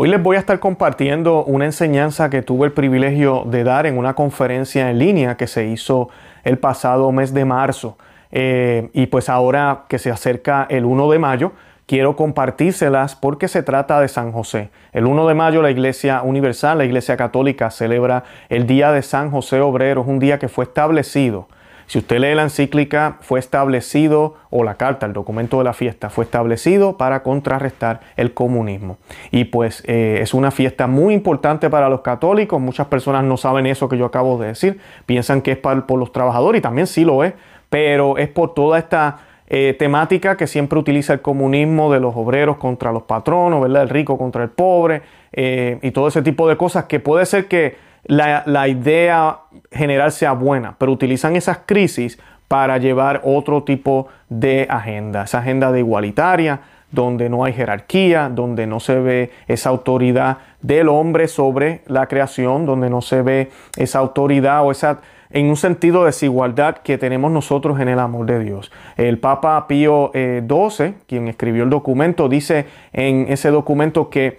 [0.00, 3.98] Hoy les voy a estar compartiendo una enseñanza que tuve el privilegio de dar en
[3.98, 6.08] una conferencia en línea que se hizo
[6.44, 7.98] el pasado mes de marzo.
[8.30, 11.52] Eh, y pues ahora que se acerca el 1 de mayo,
[11.86, 14.70] quiero compartírselas porque se trata de San José.
[14.92, 19.32] El 1 de mayo la Iglesia Universal, la Iglesia Católica, celebra el Día de San
[19.32, 20.02] José Obrero.
[20.02, 21.48] Es un día que fue establecido
[21.88, 26.10] si usted lee la encíclica, fue establecido, o la carta, el documento de la fiesta,
[26.10, 28.98] fue establecido para contrarrestar el comunismo.
[29.30, 32.60] Y pues eh, es una fiesta muy importante para los católicos.
[32.60, 34.78] Muchas personas no saben eso que yo acabo de decir.
[35.06, 37.32] Piensan que es por los trabajadores y también sí lo es,
[37.70, 42.58] pero es por toda esta eh, temática que siempre utiliza el comunismo de los obreros
[42.58, 43.84] contra los patronos, ¿verdad?
[43.84, 45.00] El rico contra el pobre
[45.32, 49.40] eh, y todo ese tipo de cosas que puede ser que la, idea
[49.70, 55.70] general sea buena, pero utilizan esas crisis para llevar otro tipo de agenda, esa agenda
[55.70, 61.82] de igualitaria, donde no hay jerarquía, donde no se ve esa autoridad del hombre sobre
[61.86, 66.78] la creación, donde no se ve esa autoridad o esa, en un sentido de desigualdad
[66.78, 68.72] que tenemos nosotros en el amor de Dios.
[68.96, 74.38] El Papa Pío XII, eh, quien escribió el documento, dice en ese documento que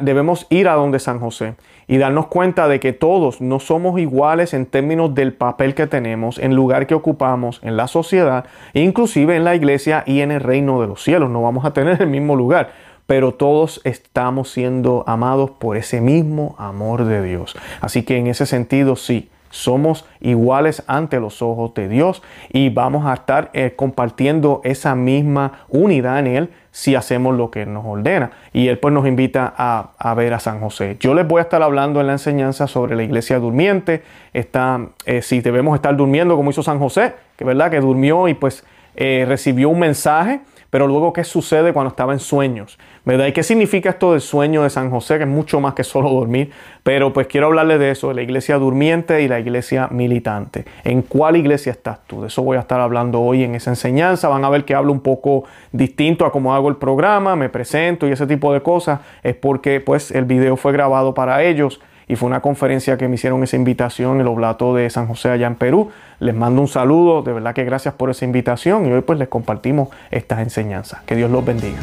[0.00, 1.54] debemos ir a donde San José
[1.88, 6.38] y darnos cuenta de que todos no somos iguales en términos del papel que tenemos,
[6.38, 10.80] en lugar que ocupamos en la sociedad, inclusive en la iglesia y en el reino
[10.80, 11.30] de los cielos.
[11.30, 12.70] No vamos a tener el mismo lugar,
[13.06, 17.56] pero todos estamos siendo amados por ese mismo amor de Dios.
[17.80, 23.06] Así que en ese sentido sí, somos iguales ante los ojos de Dios y vamos
[23.06, 28.30] a estar eh, compartiendo esa misma unidad en Él si hacemos lo que nos ordena.
[28.52, 30.96] Y Él pues nos invita a, ver a San José.
[31.00, 35.22] Yo les voy a estar hablando en la enseñanza sobre la iglesia durmiente, está, eh,
[35.22, 39.24] si debemos estar durmiendo como hizo San José, que verdad que durmió y pues eh,
[39.26, 40.40] recibió un mensaje
[40.70, 42.78] pero luego, ¿qué sucede cuando estaba en sueños?
[43.06, 43.26] ¿Verdad?
[43.26, 45.16] ¿Y qué significa esto del sueño de San José?
[45.16, 46.50] Que es mucho más que solo dormir.
[46.82, 50.66] Pero pues quiero hablarles de eso, de la iglesia durmiente y la iglesia militante.
[50.84, 52.20] ¿En cuál iglesia estás tú?
[52.20, 54.28] De eso voy a estar hablando hoy en esa enseñanza.
[54.28, 58.06] Van a ver que hablo un poco distinto a cómo hago el programa, me presento
[58.06, 59.00] y ese tipo de cosas.
[59.22, 63.16] Es porque pues el video fue grabado para ellos y fue una conferencia que me
[63.16, 65.90] hicieron esa invitación en el Oblato de San José allá en Perú.
[66.20, 69.28] Les mando un saludo, de verdad que gracias por esa invitación y hoy pues les
[69.28, 71.02] compartimos estas enseñanzas.
[71.02, 71.78] Que Dios los bendiga.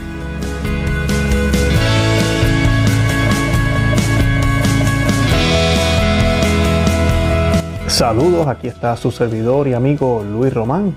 [7.88, 10.96] Saludos, aquí está su servidor y amigo Luis Román.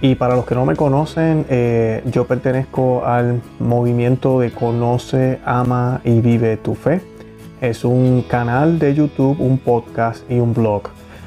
[0.00, 6.00] Y para los que no me conocen, eh, yo pertenezco al movimiento de Conoce, Ama
[6.02, 7.09] y Vive tu Fe.
[7.60, 10.84] Es un canal de YouTube, un podcast y un blog.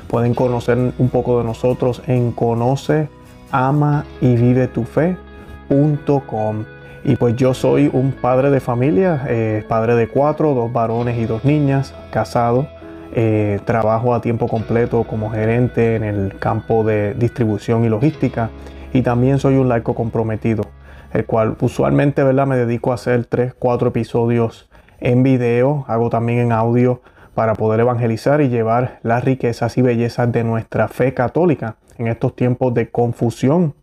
[0.07, 3.07] Pueden conocer un poco de nosotros en conoce,
[3.51, 6.65] ama y vive tu fe.com.
[7.03, 11.25] Y pues yo soy un padre de familia, eh, padre de cuatro, dos varones y
[11.25, 12.67] dos niñas, casado.
[13.13, 18.49] Eh, trabajo a tiempo completo como gerente en el campo de distribución y logística.
[18.91, 20.63] Y también soy un laico comprometido,
[21.13, 22.47] el cual usualmente ¿verdad?
[22.47, 24.67] me dedico a hacer tres, cuatro episodios
[25.03, 27.01] en video, hago también en audio
[27.35, 32.35] para poder evangelizar y llevar las riquezas y bellezas de nuestra fe católica en estos
[32.35, 33.73] tiempos de confusión.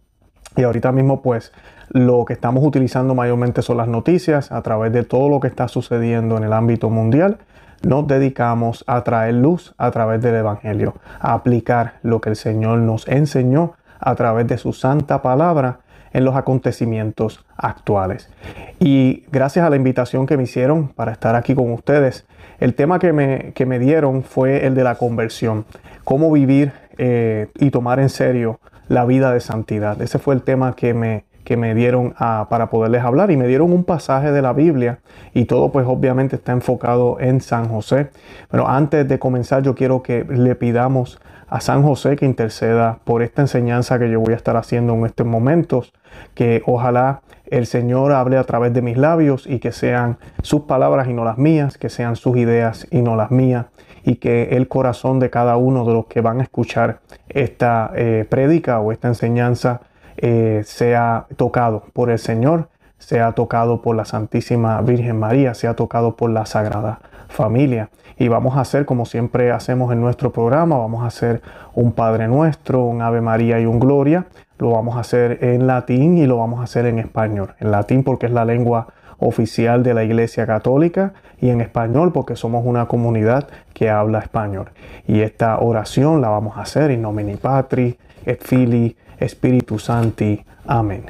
[0.56, 1.52] Y ahorita mismo pues
[1.90, 5.68] lo que estamos utilizando mayormente son las noticias a través de todo lo que está
[5.68, 7.38] sucediendo en el ámbito mundial.
[7.82, 12.78] Nos dedicamos a traer luz a través del Evangelio, a aplicar lo que el Señor
[12.78, 15.80] nos enseñó a través de su santa palabra
[16.12, 18.30] en los acontecimientos actuales.
[18.78, 22.26] Y gracias a la invitación que me hicieron para estar aquí con ustedes,
[22.58, 25.64] el tema que me, que me dieron fue el de la conversión,
[26.04, 30.00] cómo vivir eh, y tomar en serio la vida de santidad.
[30.02, 33.72] Ese fue el tema que me, que me dieron para poderles hablar y me dieron
[33.72, 34.98] un pasaje de la Biblia
[35.34, 38.10] y todo pues obviamente está enfocado en San José.
[38.50, 43.22] Pero antes de comenzar yo quiero que le pidamos a San José que interceda por
[43.22, 45.92] esta enseñanza que yo voy a estar haciendo en estos momentos,
[46.34, 51.08] que ojalá el Señor hable a través de mis labios y que sean sus palabras
[51.08, 53.66] y no las mías, que sean sus ideas y no las mías,
[54.04, 58.24] y que el corazón de cada uno de los que van a escuchar esta eh,
[58.28, 59.80] prédica o esta enseñanza
[60.20, 62.68] eh, sea tocado por el Señor,
[62.98, 67.90] sea tocado por la Santísima Virgen María, sea tocado por la Sagrada Familia
[68.20, 71.40] y vamos a hacer como siempre hacemos en nuestro programa, vamos a hacer
[71.72, 74.26] un Padre Nuestro, un Ave María y un Gloria.
[74.58, 77.54] Lo vamos a hacer en latín y lo vamos a hacer en español.
[77.60, 78.88] En latín porque es la lengua
[79.20, 84.68] oficial de la Iglesia Católica y en español porque somos una comunidad que habla español.
[85.06, 90.44] Y esta oración la vamos a hacer en nomine Patri et Filii Spiritus Santi.
[90.66, 91.04] Amén.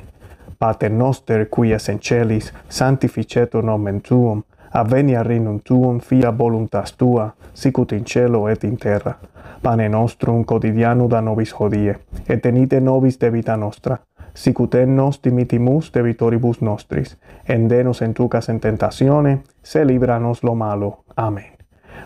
[0.58, 4.42] Pater noster qui es en celis, sanctificetur nomen tuum
[4.72, 9.14] Avvenia regnum tuum fia voluntas tua, sicut in cielo et in terra.
[9.62, 11.98] Pane nostrum quotidiano da nobis hodie,
[12.28, 13.98] et tenite nobis de vita nostra,
[14.34, 17.18] sicut en nos dimitimus debitoribus nostris,
[17.48, 21.04] endenos en tucas en tentazione, se libranos lo malo.
[21.16, 21.59] Amén.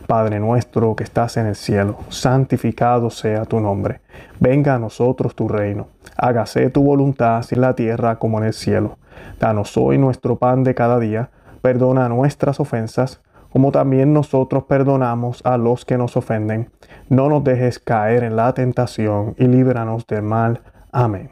[0.06, 4.00] Padre nuestro que estás en el cielo, santificado sea tu nombre.
[4.38, 5.88] Venga a nosotros tu reino.
[6.16, 8.98] Hágase tu voluntad en la tierra como en el cielo.
[9.40, 11.30] Danos hoy nuestro pan de cada día.
[11.62, 13.20] Perdona nuestras ofensas,
[13.50, 16.70] como también nosotros perdonamos a los que nos ofenden.
[17.08, 20.60] No nos dejes caer en la tentación y líbranos del mal.
[20.92, 21.30] Amén.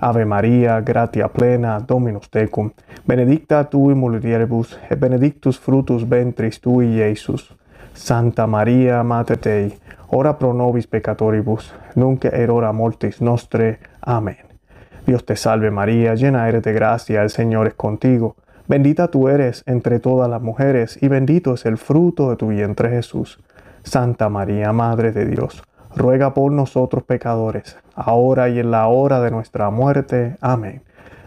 [0.00, 2.70] Ave María, gratia plena, Dominus tecum,
[3.04, 7.54] benedicta tu in mulieribus, et benedictus fructus ventris tui, Iesus.
[8.00, 13.78] Santa María, Mater Dei, ora pro nobis peccatoribus, nunc et hora mortis nostre.
[14.00, 14.38] Amén.
[15.06, 18.36] Dios te salve María, llena eres de gracia, el Señor es contigo.
[18.66, 22.88] Bendita tú eres entre todas las mujeres, y bendito es el fruto de tu vientre
[22.88, 23.38] Jesús.
[23.82, 25.62] Santa María, Madre de Dios,
[25.94, 30.38] ruega por nosotros pecadores, ahora y en la hora de nuestra muerte.
[30.40, 30.80] Amén.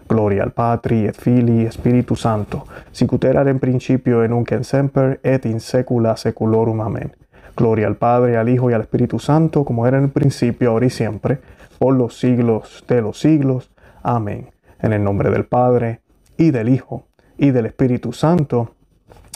[0.08, 5.20] Gloria al Patri et Filii Spiritus Santo, sicut erat in principio et nunc en semper
[5.24, 6.82] et in saecula saeculorum.
[6.82, 7.12] Amén.
[7.56, 10.88] Gloria al Padre, al Hijo y al Espíritu Santo, como era en el principio, ahora
[10.88, 11.40] y siempre,
[11.80, 13.72] por los siglos de los siglos.
[14.02, 14.50] Amén.
[14.82, 16.02] En el nombre del Padre,
[16.38, 17.06] y del Hijo,
[17.38, 18.72] y del Espíritu Santo.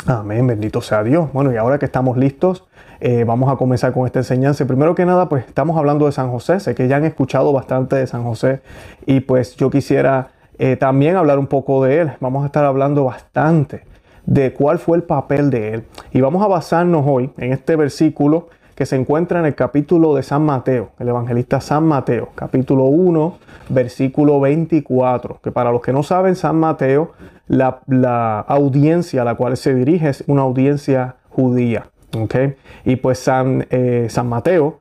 [0.05, 1.31] Amén, bendito sea Dios.
[1.33, 2.65] Bueno, y ahora que estamos listos,
[2.99, 4.65] eh, vamos a comenzar con esta enseñanza.
[4.65, 6.59] Primero que nada, pues estamos hablando de San José.
[6.59, 8.61] Sé que ya han escuchado bastante de San José
[9.05, 12.11] y pues yo quisiera eh, también hablar un poco de él.
[12.19, 13.83] Vamos a estar hablando bastante
[14.25, 15.83] de cuál fue el papel de él.
[16.11, 20.21] Y vamos a basarnos hoy en este versículo que se encuentra en el capítulo de
[20.21, 23.37] San Mateo, el evangelista San Mateo, capítulo 1,
[23.69, 27.13] versículo 24, que para los que no saben, San Mateo,
[27.47, 31.87] la, audiencia a la cual se dirige es una audiencia judía.
[32.85, 34.79] Y pues San, eh, San Mateo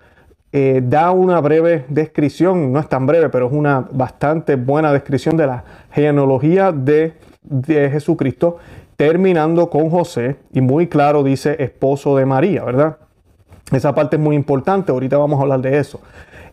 [0.58, 5.36] eh, da una breve descripción, no es tan breve, pero es una bastante buena descripción
[5.36, 7.12] de la genealogía de,
[7.42, 8.56] de Jesucristo,
[8.96, 12.96] terminando con José y muy claro dice esposo de María, ¿verdad?
[13.70, 16.00] Esa parte es muy importante, ahorita vamos a hablar de eso.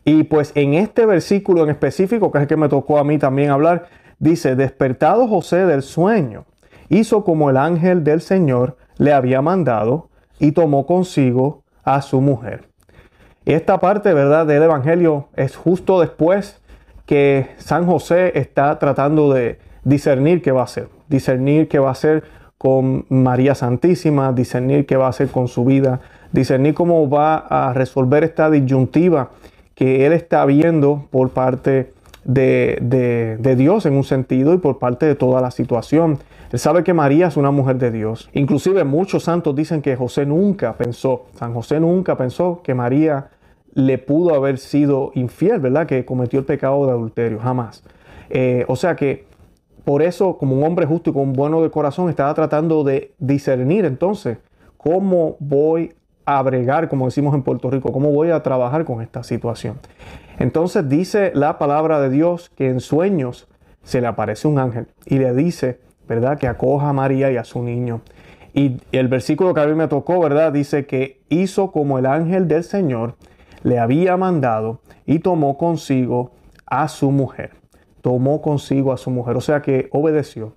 [0.04, 3.18] Y pues en este versículo en específico, que es el que me tocó a mí
[3.18, 3.88] también hablar,
[4.20, 6.44] dice, despertado José del sueño,
[6.90, 10.10] hizo como el ángel del Señor le había mandado
[10.40, 12.73] y tomó consigo a su mujer
[13.45, 16.62] esta parte, ¿verdad?, del Evangelio es justo después
[17.06, 21.92] que San José está tratando de discernir qué va a hacer, discernir qué va a
[21.92, 22.24] hacer
[22.57, 26.00] con María Santísima, discernir qué va a hacer con su vida,
[26.31, 29.31] discernir cómo va a resolver esta disyuntiva
[29.75, 31.92] que él está viendo por parte
[32.24, 36.20] de, de, Dios en un sentido y por parte de toda la situación.
[36.52, 38.30] Él sabe que María es una mujer de Dios.
[38.34, 43.30] Inclusive muchos santos dicen que José nunca pensó, San José nunca pensó que María
[43.74, 45.88] le pudo haber sido infiel, ¿verdad?
[45.88, 47.84] Que cometió el pecado de adulterio, jamás.
[48.30, 49.25] Eh, o sea que
[49.84, 53.86] por eso, como un hombre justo y con bueno de corazón, estaba tratando de discernir
[53.86, 54.38] entonces
[54.78, 55.94] cómo voy
[56.25, 59.78] a bregar, como decimos en Puerto Rico, cómo voy a trabajar con esta situación.
[60.44, 63.48] Entonces dice la palabra de Dios que en sueños
[63.81, 66.38] se le aparece un ángel y le dice, ¿verdad?
[66.38, 68.01] Que acoja a María y a su niño.
[68.54, 70.51] Y el versículo que a mí me tocó, ¿verdad?
[70.51, 73.15] Dice que hizo como el ángel del Señor
[73.63, 76.32] le había mandado y tomó consigo
[76.65, 77.51] a su mujer.
[78.01, 80.56] Tomó consigo a su mujer, o sea que obedeció.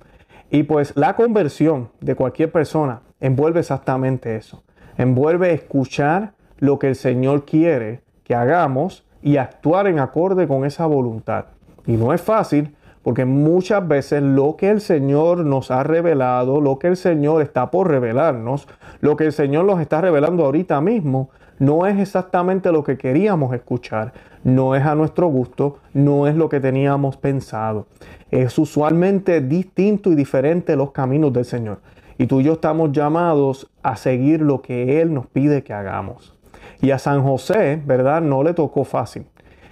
[0.51, 4.65] Y pues la conversión de cualquier persona envuelve exactamente eso.
[4.99, 10.87] Envuelve escuchar lo que el Señor quiere que hagamos y actuar en acorde con esa
[10.87, 11.47] voluntad.
[11.85, 16.79] Y no es fácil porque muchas veces lo que el Señor nos ha revelado, lo
[16.79, 18.69] que el Señor está por revelarnos,
[19.01, 23.53] lo que el Señor nos está revelando ahorita mismo, no es exactamente lo que queríamos
[23.53, 24.13] escuchar,
[24.45, 27.89] no es a nuestro gusto, no es lo que teníamos pensado.
[28.31, 31.81] Es usualmente distinto y diferente los caminos del Señor.
[32.17, 36.36] Y tú y yo estamos llamados a seguir lo que Él nos pide que hagamos.
[36.81, 38.23] Y a San José, ¿verdad?
[38.23, 39.27] No le tocó fácil.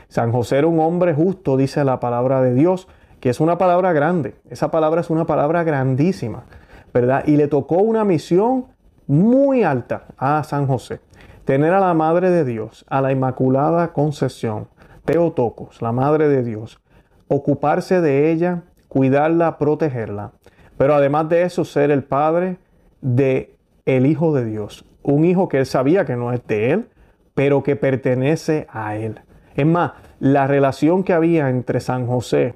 [0.08, 2.88] San José era un hombre justo, dice la palabra de Dios,
[3.20, 4.36] que es una palabra grande.
[4.50, 6.44] Esa palabra es una palabra grandísima,
[6.92, 7.24] ¿verdad?
[7.26, 8.66] Y le tocó una misión
[9.06, 11.00] muy alta a San José
[11.44, 14.68] tener a la Madre de Dios, a la Inmaculada Concepción,
[15.04, 16.80] Teotocos, la Madre de Dios,
[17.28, 20.32] ocuparse de ella, cuidarla, protegerla,
[20.78, 22.58] pero además de eso ser el padre
[23.00, 23.53] de
[23.86, 26.88] el Hijo de Dios, un hijo que él sabía que no es de él,
[27.34, 29.20] pero que pertenece a él.
[29.54, 32.54] Es más, la relación que había entre San José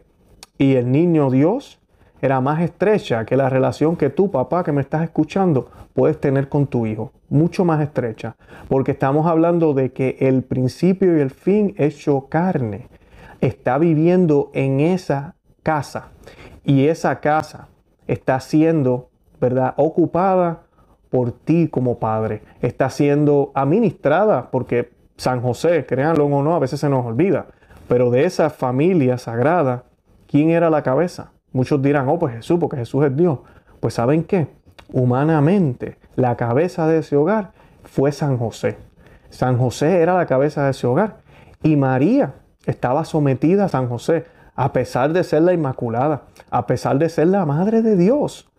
[0.57, 1.81] y el niño Dios
[2.21, 6.49] era más estrecha que la relación que tú, papá, que me estás escuchando, puedes tener
[6.49, 7.13] con tu hijo.
[7.29, 8.37] Mucho más estrecha.
[8.69, 12.89] Porque estamos hablando de que el principio y el fin hecho carne
[13.41, 16.09] está viviendo en esa casa.
[16.65, 17.69] Y esa casa
[18.09, 20.63] está siendo, ¿verdad?, ocupada
[21.11, 22.43] por ti como padre.
[22.61, 27.47] Está siendo administrada porque San José, créanlo o no, a veces se nos olvida.
[27.89, 29.85] Pero de esa familia sagrada,
[30.27, 31.33] ¿quién era la cabeza?
[31.53, 33.39] Muchos dirán, oh, pues Jesús, porque Jesús es Dios.
[33.81, 34.49] Pues ¿saben qué?
[34.93, 37.53] Humanamente, la cabeza de ese hogar
[37.85, 38.77] fue San José.
[39.31, 41.19] San José era la cabeza de ese hogar.
[41.63, 42.35] Y María
[42.67, 47.29] estaba sometida a San José, a pesar de ser la Inmaculada, a pesar de ser
[47.29, 48.51] la Madre de Dios.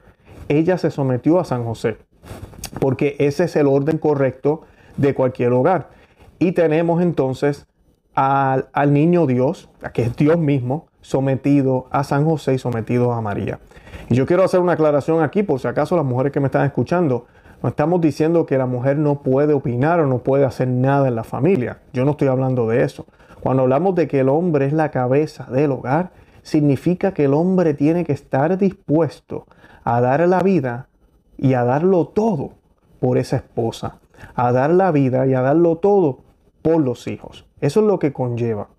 [0.47, 1.97] Ella se sometió a San José,
[2.79, 4.61] porque ese es el orden correcto
[4.97, 5.89] de cualquier hogar.
[6.39, 7.67] Y tenemos entonces
[8.15, 13.21] al, al niño Dios, que es Dios mismo, sometido a San José y sometido a
[13.21, 13.59] María.
[14.09, 16.65] Y yo quiero hacer una aclaración aquí, por si acaso las mujeres que me están
[16.65, 17.27] escuchando,
[17.61, 21.15] no estamos diciendo que la mujer no puede opinar o no puede hacer nada en
[21.15, 21.79] la familia.
[21.91, 23.05] Yo no estoy hablando de eso.
[23.41, 26.11] Cuando hablamos de que el hombre es la cabeza del hogar,
[26.41, 29.45] significa que el hombre tiene que estar dispuesto
[29.83, 30.87] a dar la vida
[31.37, 32.53] y a darlo todo
[32.99, 33.99] por esa esposa,
[34.35, 36.19] a dar la vida y a darlo todo
[36.61, 37.45] por los hijos.
[37.61, 38.69] Eso es lo que conlleva.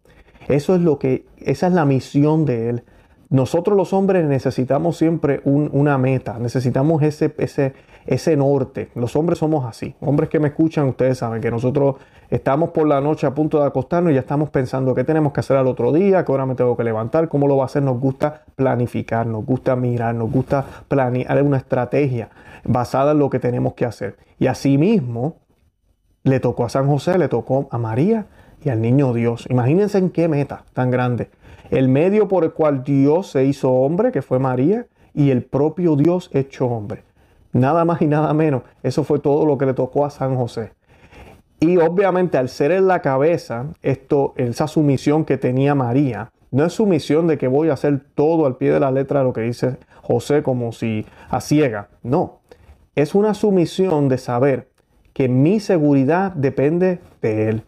[0.48, 2.84] Eso es lo que, esa es la misión de Él.
[3.28, 7.74] Nosotros los hombres necesitamos siempre una meta, necesitamos ese, ese,
[8.10, 8.90] ese norte.
[8.96, 9.94] Los hombres somos así.
[10.00, 11.94] Hombres que me escuchan, ustedes saben que nosotros
[12.28, 15.38] estamos por la noche a punto de acostarnos y ya estamos pensando qué tenemos que
[15.40, 17.84] hacer al otro día, qué hora me tengo que levantar, cómo lo va a hacer.
[17.84, 22.30] Nos gusta planificar, nos gusta mirar, nos gusta planear una estrategia
[22.64, 24.16] basada en lo que tenemos que hacer.
[24.40, 25.36] Y asimismo,
[26.24, 28.26] le tocó a San José, le tocó a María,
[28.64, 29.46] y al niño Dios.
[29.48, 31.30] Imagínense en qué meta tan grande.
[31.70, 35.94] El medio por el cual Dios se hizo hombre, que fue María, y el propio
[35.96, 37.04] Dios hecho hombre.
[37.52, 38.62] Nada más y nada menos.
[38.82, 40.72] Eso fue todo lo que le tocó a San José.
[41.58, 46.72] Y obviamente al ser en la cabeza, esto, esa sumisión que tenía María, no es
[46.72, 49.76] sumisión de que voy a hacer todo al pie de la letra lo que dice
[50.02, 51.88] José como si a ciega.
[52.02, 52.40] No,
[52.94, 54.70] es una sumisión de saber
[55.12, 57.64] que mi seguridad depende de Él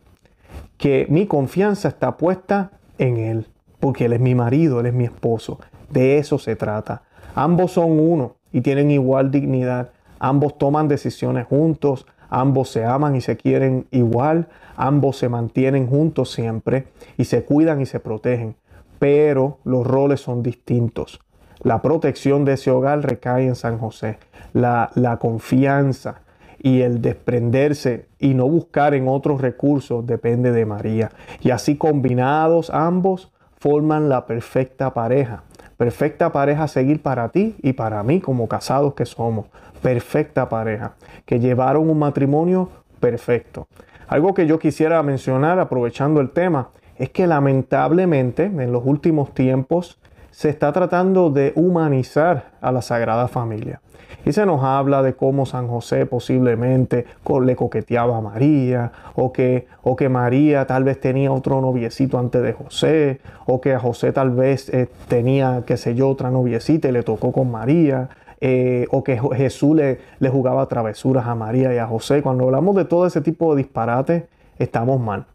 [0.82, 3.46] que mi confianza está puesta en Él,
[3.78, 5.60] porque Él es mi marido, Él es mi esposo.
[5.90, 7.04] De eso se trata.
[7.36, 9.90] Ambos son uno y tienen igual dignidad.
[10.18, 16.32] Ambos toman decisiones juntos, ambos se aman y se quieren igual, ambos se mantienen juntos
[16.32, 18.54] siempre y se cuidan y se protegen.
[18.98, 21.20] Pero los roles son distintos.
[21.60, 24.18] La protección de ese hogar recae en San José.
[24.52, 26.22] La, la confianza,
[26.62, 31.10] y el desprenderse y no buscar en otros recursos depende de María.
[31.40, 35.42] Y así combinados ambos forman la perfecta pareja.
[35.82, 39.46] Perfecta pareja seguir para ti y para mí como casados que somos.
[39.82, 40.92] Perfecta pareja.
[41.26, 42.68] Que llevaron un matrimonio
[43.00, 43.66] perfecto.
[44.06, 49.98] Algo que yo quisiera mencionar aprovechando el tema es que lamentablemente en los últimos tiempos
[50.32, 53.80] se está tratando de humanizar a la Sagrada Familia.
[54.24, 57.06] Y se nos habla de cómo San José posiblemente
[57.42, 62.42] le coqueteaba a María, o que, o que María tal vez tenía otro noviecito antes
[62.42, 66.88] de José, o que a José tal vez eh, tenía, qué sé yo, otra noviecita
[66.88, 68.08] y le tocó con María.
[68.44, 72.22] Eh, o que Jesús le, le jugaba travesuras a María y a José.
[72.22, 74.24] Cuando hablamos de todo ese tipo de disparates,
[74.58, 75.26] estamos mal.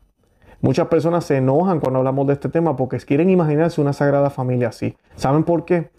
[0.61, 4.69] Muchas personas se enojan cuando hablamos de este tema porque quieren imaginarse una sagrada familia
[4.69, 4.95] así.
[5.15, 5.89] ¿Saben por qué?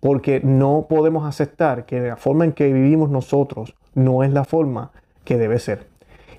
[0.00, 4.90] porque no podemos aceptar que la forma en que vivimos nosotros no es la forma
[5.24, 5.86] que debe ser.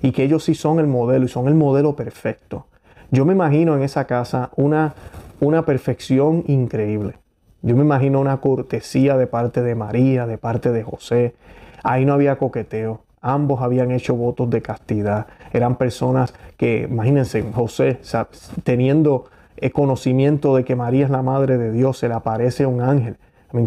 [0.01, 2.65] Y que ellos sí son el modelo y son el modelo perfecto.
[3.11, 4.95] Yo me imagino en esa casa una,
[5.39, 7.19] una perfección increíble.
[7.61, 11.35] Yo me imagino una cortesía de parte de María, de parte de José.
[11.83, 13.03] Ahí no había coqueteo.
[13.21, 15.27] Ambos habían hecho votos de castidad.
[15.53, 17.99] Eran personas que, imagínense, José,
[18.63, 19.25] teniendo
[19.57, 23.17] el conocimiento de que María es la madre de Dios, se le aparece un ángel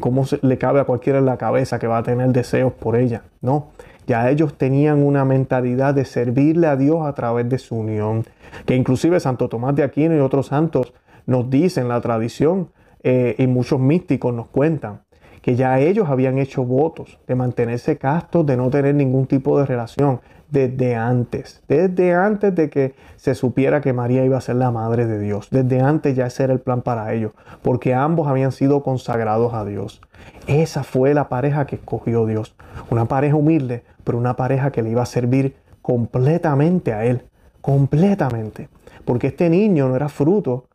[0.00, 3.22] ¿Cómo le cabe a cualquiera en la cabeza que va a tener deseos por ella?
[3.42, 3.68] No.
[4.06, 8.24] Ya ellos tenían una mentalidad de servirle a Dios a través de su unión.
[8.66, 10.94] Que inclusive Santo Tomás de Aquino y otros santos
[11.26, 12.68] nos dicen la tradición
[13.02, 15.00] eh, y muchos místicos nos cuentan
[15.44, 19.66] que ya ellos habían hecho votos de mantenerse castos, de no tener ningún tipo de
[19.66, 24.70] relación desde antes, desde antes de que se supiera que María iba a ser la
[24.70, 28.52] madre de Dios, desde antes ya ese era el plan para ellos, porque ambos habían
[28.52, 30.00] sido consagrados a Dios.
[30.46, 32.56] Esa fue la pareja que escogió Dios,
[32.88, 37.22] una pareja humilde, pero una pareja que le iba a servir completamente a Él,
[37.60, 38.70] completamente,
[39.04, 40.68] porque este niño no era fruto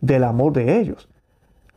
[0.00, 1.08] del amor de ellos,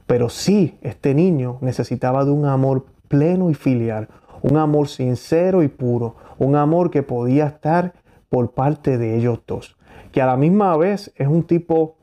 [0.07, 4.07] Pero sí, este niño necesitaba de un amor pleno y filial,
[4.41, 7.93] un amor sincero y puro, un amor que podía estar
[8.29, 9.77] por parte de ellos dos,
[10.11, 11.97] que a la misma vez es un tipo,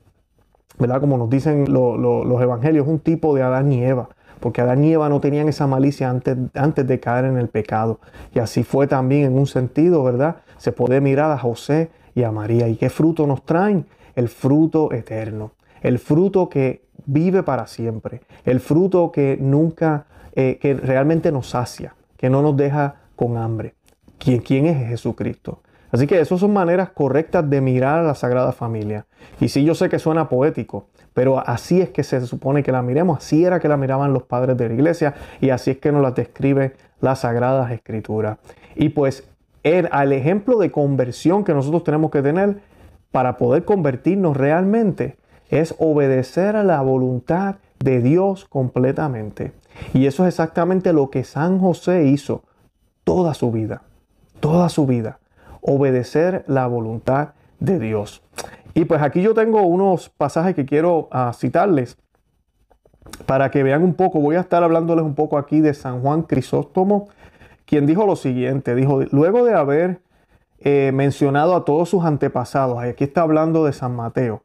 [0.78, 1.00] ¿verdad?
[1.00, 4.08] Como nos dicen los evangelios, un tipo de Adán y Eva,
[4.40, 8.00] porque Adán y Eva no tenían esa malicia antes, antes de caer en el pecado.
[8.34, 10.36] Y así fue también en un sentido, ¿verdad?
[10.56, 12.66] Se puede mirar a José y a María.
[12.66, 13.86] ¿Y qué fruto nos traen?
[14.16, 20.74] El fruto eterno, el fruto que vive para siempre, el fruto que nunca, eh, que
[20.74, 23.74] realmente nos sacia, que no nos deja con hambre.
[24.18, 25.60] ¿Quién, ¿Quién es Jesucristo?
[25.90, 29.04] Así que esas son maneras correctas de mirar a la Sagrada Familia.
[29.40, 32.80] Y sí, yo sé que suena poético, pero así es que se supone que la
[32.80, 35.92] miremos, así era que la miraban los padres de la iglesia y así es que
[35.92, 38.38] nos la describe las Sagradas Escrituras.
[38.74, 39.28] Y pues
[39.62, 42.60] el, al ejemplo de conversión que nosotros tenemos que tener
[43.10, 45.16] para poder convertirnos realmente
[45.52, 49.52] es obedecer a la voluntad de Dios completamente.
[49.92, 52.42] Y eso es exactamente lo que San José hizo
[53.04, 53.82] toda su vida,
[54.40, 55.18] toda su vida,
[55.60, 58.22] obedecer la voluntad de Dios.
[58.72, 61.98] Y pues aquí yo tengo unos pasajes que quiero ah, citarles
[63.26, 66.22] para que vean un poco, voy a estar hablándoles un poco aquí de San Juan
[66.22, 67.08] Crisóstomo,
[67.66, 70.00] quien dijo lo siguiente, dijo, luego de haber
[70.60, 74.44] eh, mencionado a todos sus antepasados, aquí está hablando de San Mateo,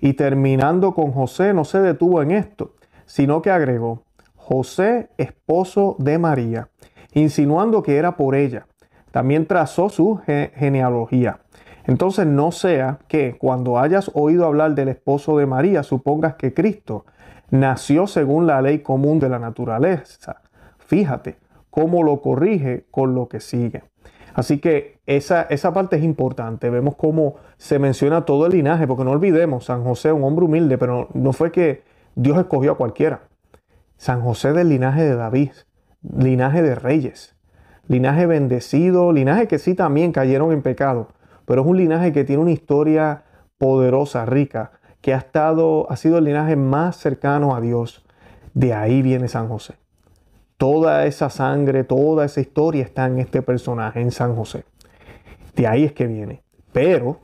[0.00, 2.74] y terminando con José, no se detuvo en esto,
[3.06, 4.04] sino que agregó,
[4.34, 6.68] José, esposo de María,
[7.12, 8.66] insinuando que era por ella.
[9.10, 11.40] También trazó su genealogía.
[11.84, 17.04] Entonces no sea que cuando hayas oído hablar del esposo de María supongas que Cristo
[17.50, 20.40] nació según la ley común de la naturaleza.
[20.78, 21.38] Fíjate
[21.70, 23.82] cómo lo corrige con lo que sigue.
[24.34, 26.70] Así que esa, esa parte es importante.
[26.70, 30.78] Vemos cómo se menciona todo el linaje, porque no olvidemos, San José, un hombre humilde,
[30.78, 31.82] pero no fue que
[32.14, 33.22] Dios escogió a cualquiera.
[33.96, 35.50] San José del linaje de David,
[36.16, 37.34] linaje de reyes,
[37.88, 41.08] linaje bendecido, linaje que sí también cayeron en pecado,
[41.44, 43.24] pero es un linaje que tiene una historia
[43.58, 44.70] poderosa, rica,
[45.00, 48.06] que ha estado, ha sido el linaje más cercano a Dios.
[48.54, 49.74] De ahí viene San José.
[50.56, 54.64] Toda esa sangre, toda esa historia está en este personaje, en San José.
[55.54, 56.42] De ahí es que viene.
[56.72, 57.18] Pero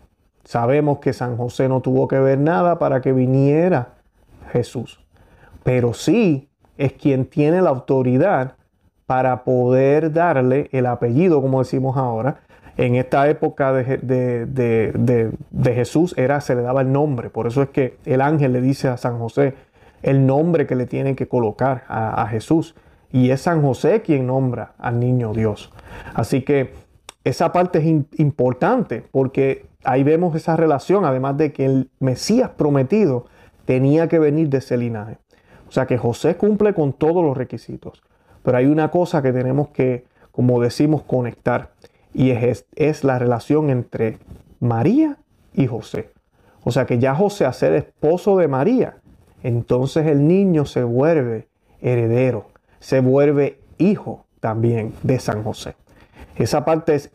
[0.44, 3.94] sabemos que San José no tuvo que ver nada para que viniera
[4.52, 5.04] Jesús.
[5.62, 8.54] Pero sí es quien tiene la autoridad
[9.06, 12.40] para poder darle el apellido, como decimos ahora.
[12.76, 15.32] En esta época de,
[15.64, 17.30] Jesús era, se le daba el nombre.
[17.30, 19.54] Por eso es que el ángel le dice a San José
[20.02, 22.74] el nombre que le tiene que colocar a, Jesús.
[23.10, 25.72] Y es San José quien nombra al niño Dios.
[26.14, 26.74] Así que
[27.26, 33.26] esa parte es importante porque ahí vemos esa relación, además de que el Mesías prometido
[33.64, 35.18] tenía que venir de ese linaje.
[35.68, 38.00] O sea que José cumple con todos los requisitos.
[38.44, 41.72] Pero hay una cosa que tenemos que, como decimos, conectar.
[42.14, 44.18] Y es, es la relación entre
[44.60, 45.16] María
[45.52, 46.12] y José.
[46.62, 48.98] O sea que ya José a ser esposo de María,
[49.42, 51.48] entonces el niño se vuelve
[51.80, 52.46] heredero,
[52.78, 55.74] se vuelve hijo también de San José.
[56.37, 57.11] Esa parte es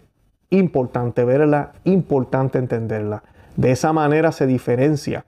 [0.49, 3.23] importante verla, importante entenderla.
[3.55, 5.25] De esa manera se diferencia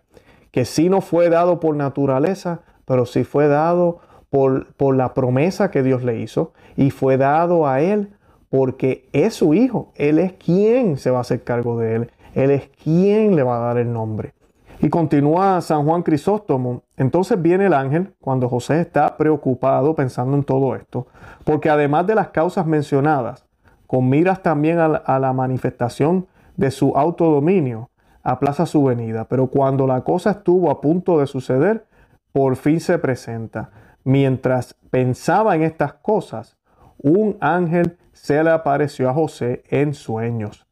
[0.52, 5.72] que si no fue dado por naturaleza, pero sí fue dado por, por la promesa
[5.72, 8.14] que Dios le hizo y fue dado a él
[8.50, 9.92] porque es su hijo.
[9.96, 12.12] Él es quien se va a hacer cargo de él.
[12.36, 14.34] Él es quien le va a dar el nombre.
[14.80, 16.84] Y continúa San Juan Crisóstomo.
[16.98, 21.08] Entonces viene el ángel cuando José está preocupado pensando en todo esto,
[21.46, 23.46] porque además de las causas mencionadas,
[23.94, 26.26] con miras también a la, a la manifestación
[26.58, 27.92] de su autodominio,
[28.24, 29.26] aplaza su venida.
[29.26, 31.86] Pero cuando la cosa estuvo a punto de suceder,
[32.32, 33.70] por fin se presenta.
[34.04, 36.58] Mientras pensaba en estas cosas,
[36.98, 40.66] un ángel se le apareció a José en sueños.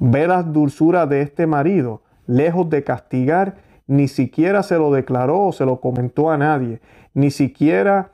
[0.00, 5.52] Ve la dulzura de este marido, lejos de castigar, ni siquiera se lo declaró o
[5.52, 6.80] se lo comentó a nadie,
[7.14, 8.10] ni siquiera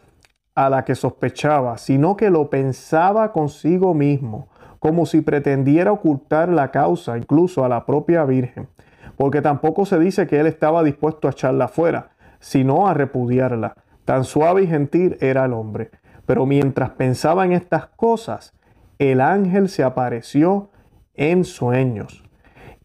[0.54, 6.70] a la que sospechaba, sino que lo pensaba consigo mismo, como si pretendiera ocultar la
[6.70, 8.68] causa incluso a la propia Virgen,
[9.16, 12.10] porque tampoco se dice que él estaba dispuesto a echarla fuera,
[12.40, 13.76] sino a repudiarla.
[14.04, 15.90] Tan suave y gentil era el hombre.
[16.26, 18.52] Pero mientras pensaba en estas cosas,
[18.98, 20.70] el ángel se apareció
[21.14, 22.24] en sueños.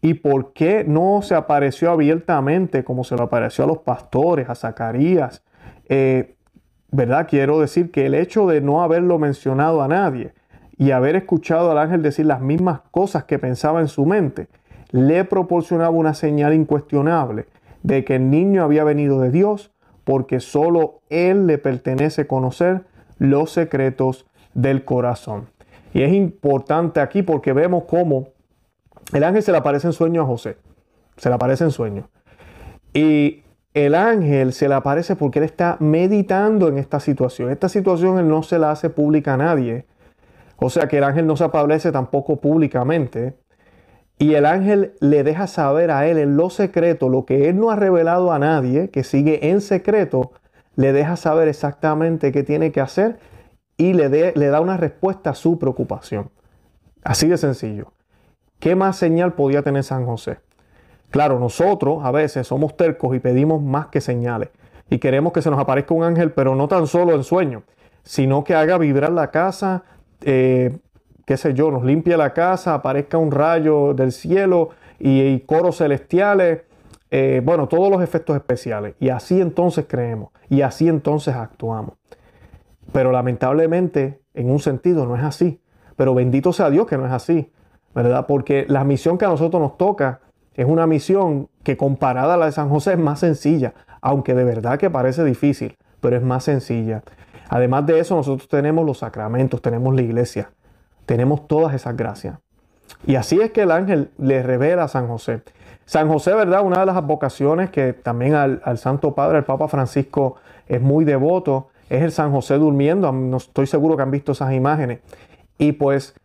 [0.00, 4.54] ¿Y por qué no se apareció abiertamente como se lo apareció a los pastores, a
[4.54, 5.42] Zacarías?
[5.88, 6.36] Eh,
[6.90, 7.26] ¿Verdad?
[7.28, 10.32] Quiero decir que el hecho de no haberlo mencionado a nadie
[10.76, 14.48] y haber escuchado al ángel decir las mismas cosas que pensaba en su mente,
[14.90, 17.46] le proporcionaba una señal incuestionable
[17.82, 19.70] de que el niño había venido de Dios
[20.04, 22.84] porque solo Él le pertenece conocer
[23.18, 25.48] los secretos del corazón.
[25.92, 28.28] Y es importante aquí porque vemos cómo
[29.12, 30.56] el ángel se le aparece en sueño a José.
[31.16, 32.08] Se le aparece en sueño.
[32.94, 33.42] Y
[33.74, 37.50] el ángel se le aparece porque él está meditando en esta situación.
[37.50, 39.86] Esta situación él no se la hace pública a nadie.
[40.56, 43.36] O sea que el ángel no se aparece tampoco públicamente.
[44.18, 47.70] Y el ángel le deja saber a él en lo secreto, lo que él no
[47.70, 50.32] ha revelado a nadie, que sigue en secreto,
[50.74, 53.18] le deja saber exactamente qué tiene que hacer
[53.76, 56.30] y le, le da una respuesta a su preocupación.
[57.04, 57.92] Así de sencillo.
[58.58, 60.40] ¿Qué más señal podía tener San José?
[61.10, 64.50] Claro, nosotros a veces somos tercos y pedimos más que señales.
[64.90, 67.62] Y queremos que se nos aparezca un ángel, pero no tan solo en sueño,
[68.02, 69.84] sino que haga vibrar la casa,
[70.22, 70.78] eh,
[71.26, 76.62] qué sé yo, nos limpie la casa, aparezca un rayo del cielo y, coros celestiales,
[77.10, 78.94] eh, bueno, todos los efectos especiales.
[78.98, 81.94] Y así entonces creemos y así entonces actuamos.
[82.92, 85.60] Pero lamentablemente, en un sentido, no es así.
[85.96, 87.52] Pero bendito sea Dios que no es así,
[87.94, 88.26] ¿verdad?
[88.26, 90.20] Porque la misión que a nosotros nos toca
[90.58, 94.42] es una misión que comparada a la de San José es más sencilla, aunque de
[94.42, 97.04] verdad que parece difícil, pero es más sencilla.
[97.48, 100.50] Además de eso, nosotros tenemos los sacramentos, tenemos la iglesia,
[101.06, 102.38] tenemos todas esas gracias.
[103.06, 105.42] Y así es que el ángel le revela a San José.
[105.84, 106.62] San José, ¿verdad?
[106.64, 111.68] Una de las vocaciones que también al, Santo Padre, el Papa Francisco, es muy devoto,
[111.88, 113.12] es el San José durmiendo.
[113.12, 115.02] No estoy seguro que han visto esas imágenes.
[115.56, 116.16] Y pues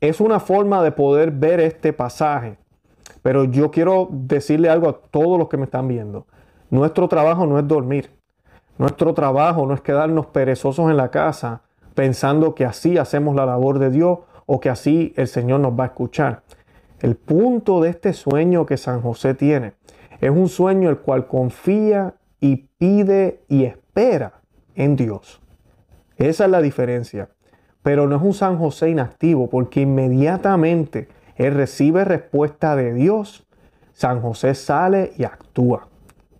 [0.00, 2.58] es una forma de poder ver este pasaje.
[3.26, 6.28] Pero yo quiero decirle algo a todos los que me están viendo.
[6.70, 8.12] Nuestro trabajo no es dormir.
[8.78, 11.62] Nuestro trabajo no es quedarnos perezosos en la casa
[11.96, 15.82] pensando que así hacemos la labor de Dios o que así el Señor nos va
[15.82, 16.44] a escuchar.
[17.00, 19.72] El punto de este sueño que San José tiene
[20.20, 24.34] es un sueño el cual confía y pide y espera
[24.76, 25.42] en Dios.
[26.16, 27.30] Esa es la diferencia.
[27.82, 33.46] Pero no es un San José inactivo porque inmediatamente él recibe respuesta de Dios.
[33.92, 35.88] San José sale y actúa.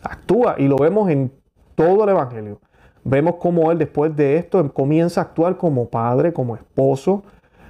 [0.02, 1.32] Actúa y lo vemos en
[1.74, 2.60] todo el Evangelio.
[3.04, 7.22] Vemos cómo él después de esto comienza a actuar como padre, como esposo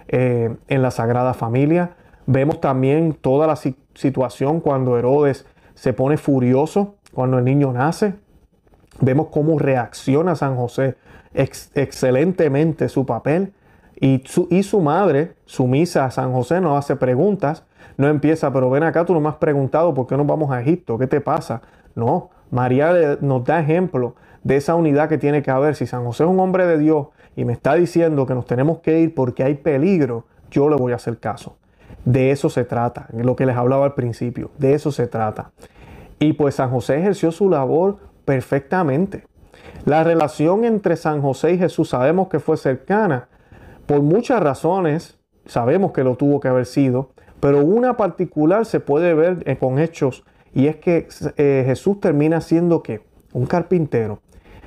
[0.09, 1.97] eh, en la Sagrada Familia.
[2.27, 8.15] Vemos también toda la situación cuando Herodes se pone furioso cuando el niño nace.
[9.01, 10.97] Vemos cómo reacciona San José
[11.35, 13.53] excelentemente su papel.
[13.99, 17.65] Y su, y su madre, sumisa a San José, no hace preguntas,
[17.97, 20.61] no empieza, pero ven acá, tú no me has preguntado por qué nos vamos a
[20.61, 21.63] Egipto, ¿qué te pasa?
[21.95, 25.75] No, María nos da ejemplo de esa unidad que tiene que haber.
[25.75, 28.79] Si San José es un hombre de Dios y me está diciendo que nos tenemos
[28.79, 31.57] que ir porque hay peligro, yo le voy a hacer caso.
[32.05, 35.51] De eso se trata, lo que les hablaba al principio, de eso se trata.
[36.19, 39.25] Y pues San José ejerció su labor perfectamente.
[39.85, 43.29] La relación entre San José y Jesús sabemos que fue cercana.
[43.87, 49.15] Por muchas razones, sabemos que lo tuvo que haber sido, pero una particular se puede
[49.15, 54.21] ver eh, con hechos y es que eh, Jesús termina siendo que un carpintero.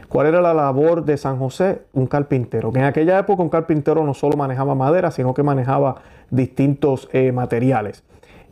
[0.07, 1.83] ¿Cuál era la labor de San José?
[1.93, 2.71] Un carpintero.
[2.71, 6.01] Que en aquella época un carpintero no solo manejaba madera, sino que manejaba
[6.31, 8.03] distintos eh, materiales.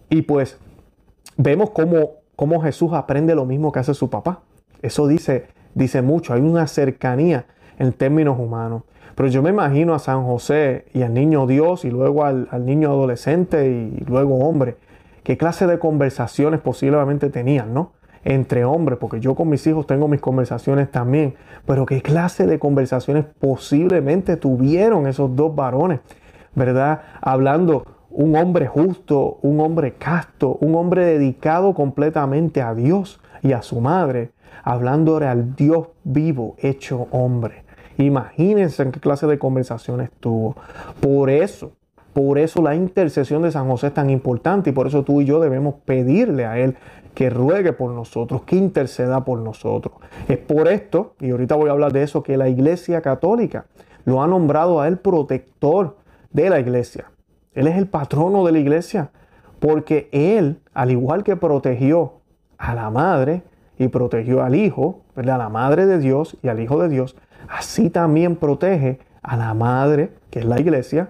[0.09, 0.59] Y pues
[1.35, 4.41] vemos cómo, cómo Jesús aprende lo mismo que hace su papá.
[4.81, 7.45] Eso dice dice mucho, hay una cercanía
[7.77, 8.83] en términos humanos.
[9.17, 12.89] Pero yo me imagino a San José y al niño Dios y luego al, niño
[12.89, 14.77] adolescente y luego hombre.
[15.23, 17.93] ¿Qué clase de conversaciones posiblemente tenían, no?
[18.23, 21.33] Entre hombres, porque yo con mis hijos tengo mis conversaciones también.
[21.65, 26.01] Pero qué clase de conversaciones posiblemente tuvieron esos dos varones,
[26.53, 27.01] ¿verdad?
[27.19, 33.63] Hablando un hombre justo, un hombre casto, un hombre dedicado completamente a Dios y a
[33.63, 34.29] su madre,
[34.63, 37.66] hablando al Dios vivo hecho hombre.
[37.97, 40.55] Imagínense en qué clase de conversaciones tuvo.
[40.99, 41.71] Por eso,
[42.13, 45.25] por eso la intercesión de San José es tan importante y por eso tú y
[45.25, 46.75] yo debemos pedirle a Él
[47.13, 49.95] que ruegue por nosotros, que interceda por nosotros.
[50.27, 53.65] Es por esto, y ahorita voy a hablar de eso, que la Iglesia Católica
[54.05, 55.97] lo ha nombrado a Él protector
[56.31, 57.11] de la Iglesia.
[57.53, 59.09] Él es el patrono de la Iglesia,
[59.59, 62.13] porque Él, al igual que protegió
[62.59, 63.41] a la madre,
[63.79, 67.15] y protegió al Hijo, a la Madre de Dios y al Hijo de Dios,
[67.49, 71.09] así también protege a la Madre, que es la iglesia,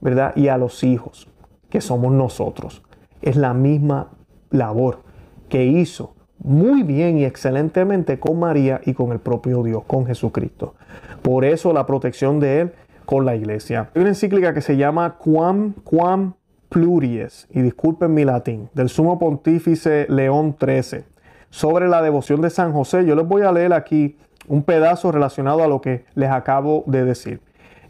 [0.00, 0.32] ¿verdad?
[0.36, 1.28] Y a los hijos,
[1.70, 2.82] que somos nosotros.
[3.20, 4.10] Es la misma
[4.50, 5.00] labor
[5.48, 10.74] que hizo muy bien y excelentemente con María y con el propio Dios, con Jesucristo.
[11.22, 12.72] Por eso la protección de Él
[13.04, 13.90] con la iglesia.
[13.94, 16.34] Hay una encíclica que se llama Quam Quam
[16.68, 21.04] Pluries, y disculpen mi latín, del sumo pontífice León XIII
[21.50, 23.04] sobre la devoción de San José.
[23.04, 24.16] Yo les voy a leer aquí
[24.48, 27.40] un pedazo relacionado a lo que les acabo de decir.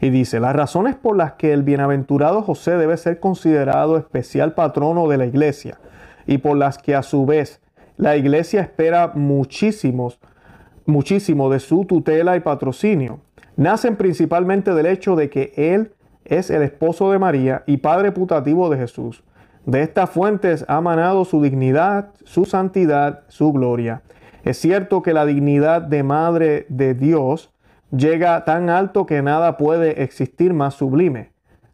[0.01, 5.07] Y dice, las razones por las que el bienaventurado José debe ser considerado especial patrono
[5.07, 5.79] de la iglesia
[6.27, 7.61] y por las que a su vez
[7.97, 10.19] la iglesia espera muchísimos,
[10.85, 13.19] muchísimo de su tutela y patrocinio,
[13.55, 15.93] nacen principalmente del hecho de que él
[16.25, 19.23] es el esposo de María y padre putativo de Jesús.
[19.65, 24.01] De estas fuentes ha manado su dignidad, su santidad, su gloria.
[24.43, 27.51] Es cierto que la dignidad de madre de Dios
[27.91, 31.31] llega tan alto que nada puede existir más sublime.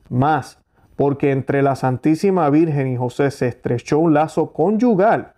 [0.09, 0.59] Más,
[0.95, 5.33] porque entre la Santísima Virgen y José se estrechó un lazo conyugal.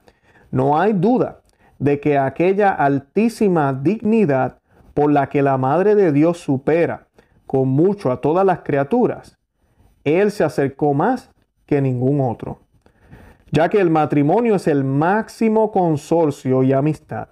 [0.52, 1.42] No hay duda
[1.80, 4.60] de que aquella altísima dignidad
[4.94, 7.08] por la que la Madre de Dios supera
[7.48, 9.38] con mucho a todas las criaturas,
[10.04, 11.32] Él se acercó más
[11.66, 12.60] que ningún otro,
[13.52, 17.28] ya que el matrimonio es el máximo consorcio y amistad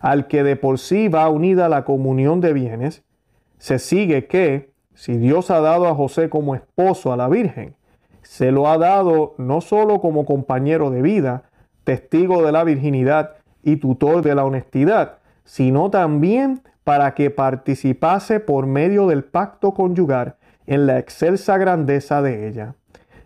[0.00, 3.02] al que de por sí va unida la comunión de bienes,
[3.58, 7.76] se sigue que, si Dios ha dado a José como esposo a la Virgen,
[8.22, 11.44] se lo ha dado no solo como compañero de vida,
[11.84, 18.66] testigo de la virginidad y tutor de la honestidad, sino también para que participase por
[18.66, 22.74] medio del pacto conyugal en la excelsa grandeza de ella.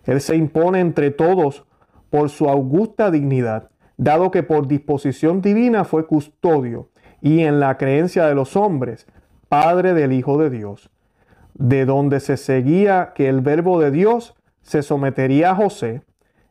[0.05, 1.65] Él se impone entre todos
[2.13, 6.91] por su augusta dignidad, dado que por disposición divina fue custodio
[7.23, 9.07] y en la creencia de los hombres,
[9.49, 10.91] Padre del Hijo de Dios,
[11.55, 16.03] de donde se seguía que el verbo de Dios se sometería a José,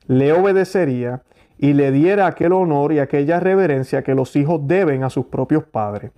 [0.08, 1.22] le obedecería
[1.60, 5.64] y le diera aquel honor y aquella reverencia que los hijos deben a sus propios
[5.64, 6.10] padres.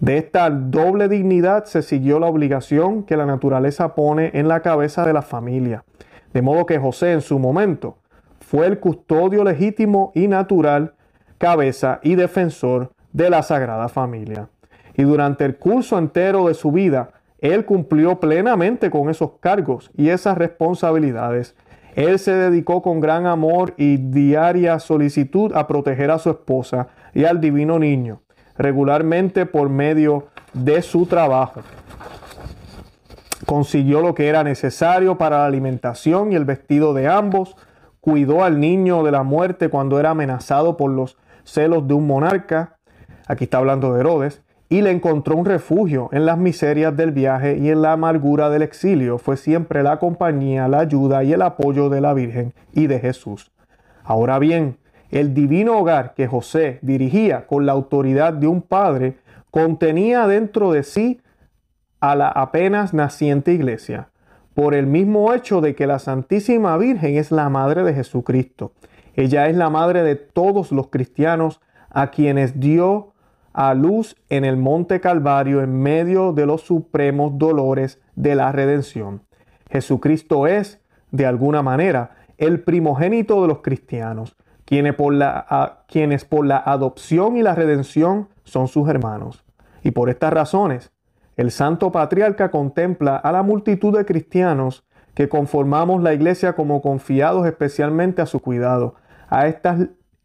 [0.00, 5.06] De esta doble dignidad se siguió la obligación que la naturaleza pone en la cabeza
[5.06, 5.82] de la familia,
[6.34, 8.01] de modo que José en su momento
[8.52, 10.92] fue el custodio legítimo y natural,
[11.38, 14.50] cabeza y defensor de la Sagrada Familia
[14.94, 20.10] y durante el curso entero de su vida, él cumplió plenamente con esos cargos y
[20.10, 21.56] esas responsabilidades.
[21.94, 27.24] Él se dedicó con gran amor y diaria solicitud a proteger a su esposa y
[27.24, 28.20] al divino niño,
[28.58, 31.62] regularmente por medio de su trabajo.
[33.46, 37.56] Consiguió lo que era necesario para la alimentación y el vestido de ambos,
[38.02, 42.78] cuidó al niño de la muerte cuando era amenazado por los celos de un monarca,
[43.28, 47.58] aquí está hablando de Herodes, y le encontró un refugio en las miserias del viaje
[47.58, 49.18] y en la amargura del exilio.
[49.18, 53.52] Fue siempre la compañía, la ayuda y el apoyo de la Virgen y de Jesús.
[54.02, 54.78] Ahora bien,
[55.10, 59.18] el divino hogar que José dirigía con la autoridad de un padre
[59.52, 61.20] contenía dentro de sí
[62.00, 64.08] a la apenas naciente iglesia,
[64.54, 68.72] por el mismo hecho de que la Santísima Virgen es la madre de Jesucristo.
[69.14, 71.60] Ella es la madre de todos los cristianos
[71.90, 73.12] a quienes dio
[73.52, 79.22] a luz en el monte Calvario en medio de los supremos dolores de la redención.
[79.70, 86.46] Jesucristo es, de alguna manera, el primogénito de los cristianos, quienes por, la, quienes por
[86.46, 89.44] la adopción y la redención son sus hermanos.
[89.82, 90.91] Y por estas razones,
[91.36, 97.46] el santo patriarca contempla a la multitud de cristianos que conformamos la iglesia como confiados
[97.46, 98.94] especialmente a su cuidado,
[99.28, 99.46] a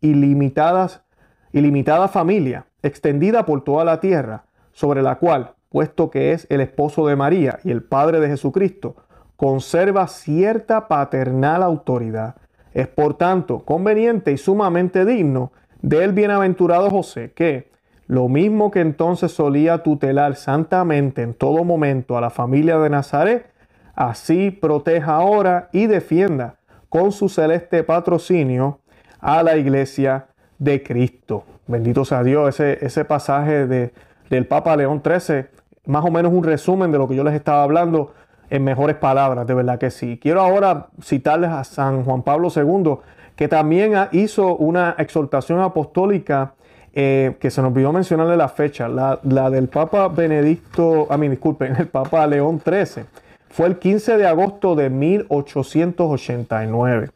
[0.01, 1.03] ilimitadas,
[1.51, 7.07] ilimitada familia extendida por toda la tierra, sobre la cual, puesto que es el esposo
[7.07, 8.95] de María y el Padre de Jesucristo,
[9.35, 12.35] conserva cierta paternal autoridad.
[12.73, 17.71] Es por tanto conveniente y sumamente digno del bienaventurado José que,
[18.07, 23.51] lo mismo que entonces solía tutelar santamente en todo momento a la familia de Nazaret,
[23.95, 26.55] así proteja ahora y defienda
[26.89, 28.79] con su celeste patrocinio
[29.19, 31.43] a la iglesia de Cristo.
[31.67, 33.93] Bendito sea Dios, ese, ese pasaje de,
[34.29, 35.47] del Papa León XIII,
[35.85, 38.13] más o menos un resumen de lo que yo les estaba hablando
[38.49, 40.17] en mejores palabras, de verdad que sí.
[40.21, 42.99] Quiero ahora citarles a San Juan Pablo II,
[43.35, 46.53] que también hizo una exhortación apostólica
[46.99, 51.29] eh, que se nos olvidó mencionarle la fecha, la, la del Papa Benedicto, a mí
[51.29, 53.03] disculpen, el Papa León XIII.
[53.49, 57.11] Fue el 15 de agosto de 1889.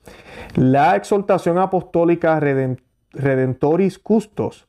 [0.54, 4.68] La exhortación apostólica Redentoris Custos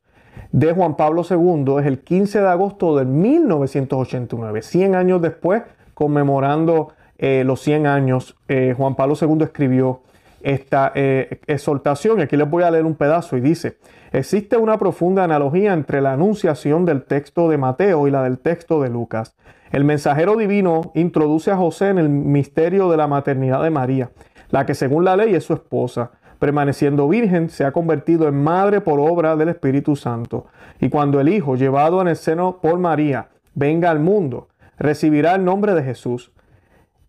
[0.50, 6.88] de Juan Pablo II es el 15 de agosto de 1989, 100 años después, conmemorando
[7.18, 10.00] eh, los 100 años, eh, Juan Pablo II escribió
[10.44, 12.20] esta eh, exhortación.
[12.20, 13.78] Aquí les voy a leer un pedazo y dice,
[14.12, 18.82] existe una profunda analogía entre la anunciación del texto de Mateo y la del texto
[18.82, 19.34] de Lucas.
[19.70, 24.10] El mensajero divino introduce a José en el misterio de la maternidad de María,
[24.50, 28.80] la que según la ley es su esposa permaneciendo virgen, se ha convertido en madre
[28.80, 30.48] por obra del Espíritu Santo.
[30.80, 35.44] Y cuando el Hijo, llevado en el seno por María, venga al mundo, recibirá el
[35.44, 36.32] nombre de Jesús.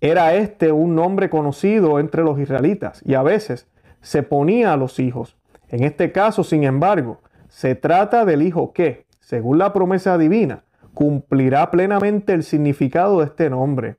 [0.04, 3.70] Era este un nombre conocido entre los israelitas y a veces
[4.02, 5.38] se ponía a los hijos.
[5.70, 11.72] En este caso, sin embargo, se trata del Hijo que, según la promesa divina, cumplirá
[11.72, 13.96] plenamente el significado de este nombre,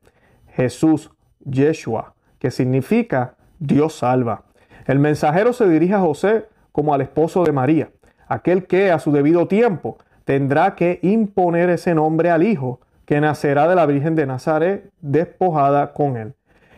[0.48, 1.10] Jesús,
[1.42, 4.42] Yeshua, que significa Dios salva.
[4.84, 7.88] El mensajero se dirige a José como al esposo de María,
[8.28, 13.68] aquel que a su debido tiempo tendrá que imponer ese nombre al Hijo que nacerá
[13.68, 16.34] de la Virgen de Nazaret despojada con él.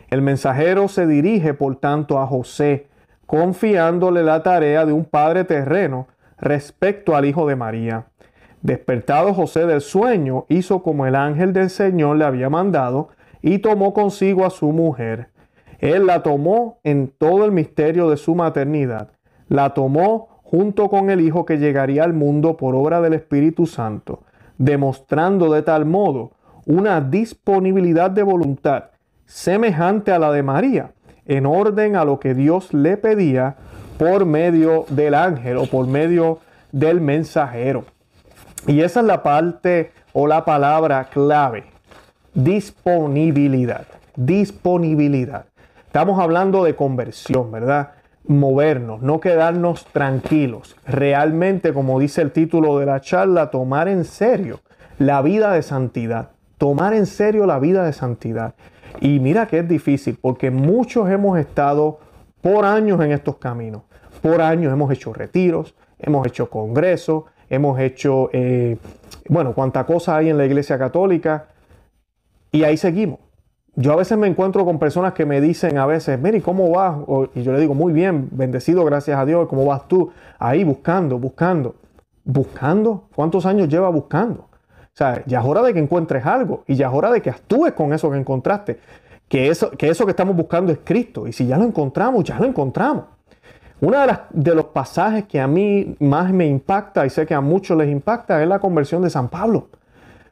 [0.09, 2.87] El mensajero se dirige, por tanto, a José,
[3.25, 6.07] confiándole la tarea de un padre terreno
[6.39, 8.05] respecto al Hijo de María.
[8.61, 13.09] Despertado José del sueño, hizo como el ángel del Señor le había mandado
[13.41, 15.29] y tomó consigo a su mujer.
[15.79, 19.11] Él la tomó en todo el misterio de su maternidad.
[19.47, 24.23] La tomó junto con el Hijo que llegaría al mundo por obra del Espíritu Santo,
[24.57, 26.31] demostrando de tal modo
[26.65, 28.85] una disponibilidad de voluntad
[29.25, 30.91] semejante a la de María,
[31.25, 33.57] en orden a lo que Dios le pedía
[33.97, 36.39] por medio del ángel o por medio
[36.71, 37.85] del mensajero.
[38.65, 41.65] Y esa es la parte o la palabra clave.
[42.33, 43.85] Disponibilidad.
[44.15, 45.45] Disponibilidad.
[45.85, 47.91] Estamos hablando de conversión, ¿verdad?
[48.27, 50.75] Movernos, no quedarnos tranquilos.
[50.85, 54.59] Realmente, como dice el título de la charla, tomar en serio
[54.99, 56.31] la vida de santidad.
[56.57, 58.55] Tomar en serio la vida de santidad.
[58.99, 61.99] Y mira que es difícil porque muchos hemos estado
[62.41, 63.83] por años en estos caminos.
[64.21, 68.77] Por años hemos hecho retiros, hemos hecho congresos, hemos hecho, eh,
[69.29, 71.47] bueno, cuánta cosa hay en la Iglesia Católica
[72.51, 73.19] y ahí seguimos.
[73.79, 76.97] Yo a veces me encuentro con personas que me dicen a veces, Mary, ¿cómo vas?
[77.35, 80.11] y yo le digo, muy bien, bendecido, gracias a Dios, ¿cómo vas tú?
[80.39, 81.75] Ahí buscando, buscando.
[82.23, 83.07] ¿Buscando?
[83.15, 84.41] ¿Cuántos años lleva buscando?
[84.41, 87.29] O sea, ya es hora de que encuentres algo y ya es hora de que
[87.29, 88.79] actúes con eso que encontraste.
[89.27, 91.27] Que eso, que eso que estamos buscando es Cristo.
[91.27, 93.03] Y si ya lo encontramos, ya lo encontramos.
[93.79, 93.97] Uno
[94.31, 97.89] de, los pasajes que a mí más me impacta y sé que a muchos les
[97.89, 99.67] impacta es la conversión de San Pablo.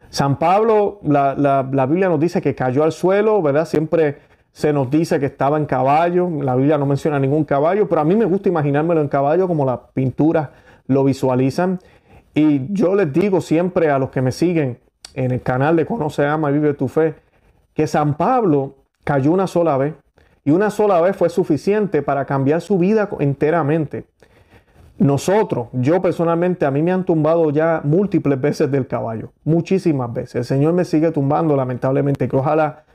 [0.10, 3.66] San Pablo, la, la, Biblia nos dice que cayó al suelo, ¿verdad?
[3.66, 4.20] Siempre
[4.52, 6.30] se nos dice que estaba en caballo.
[6.42, 9.66] La Biblia no menciona ningún caballo, pero a mí me gusta imaginármelo en caballo como
[9.66, 10.50] las pinturas
[10.88, 11.80] lo visualizan.
[12.34, 14.80] Y yo les digo siempre a los que me siguen
[15.14, 17.16] en el canal de Conoce, Ama y Vive tu Fe,
[17.74, 19.94] que San Pablo cayó una sola vez
[20.44, 24.06] y una sola vez fue suficiente para cambiar su vida enteramente.
[24.98, 30.36] Nosotros, yo personalmente, a mí me han tumbado ya múltiples veces del caballo, muchísimas veces.
[30.36, 32.86] El Señor me sigue tumbando, lamentablemente, que ojalá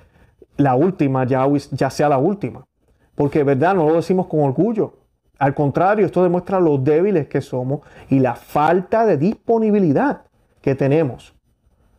[0.57, 2.67] la última ya, sea la última.
[3.15, 3.75] Porque, ¿verdad?
[3.75, 4.95] No lo decimos con orgullo.
[5.39, 10.23] Al contrario, esto demuestra lo débiles que somos y la falta de disponibilidad
[10.63, 11.35] que tenemos.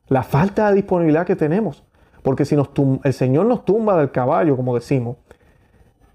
[0.07, 1.83] La falta de disponibilidad que tenemos.
[2.23, 2.69] Porque si nos
[3.03, 5.17] el Señor nos tumba del caballo, como decimos,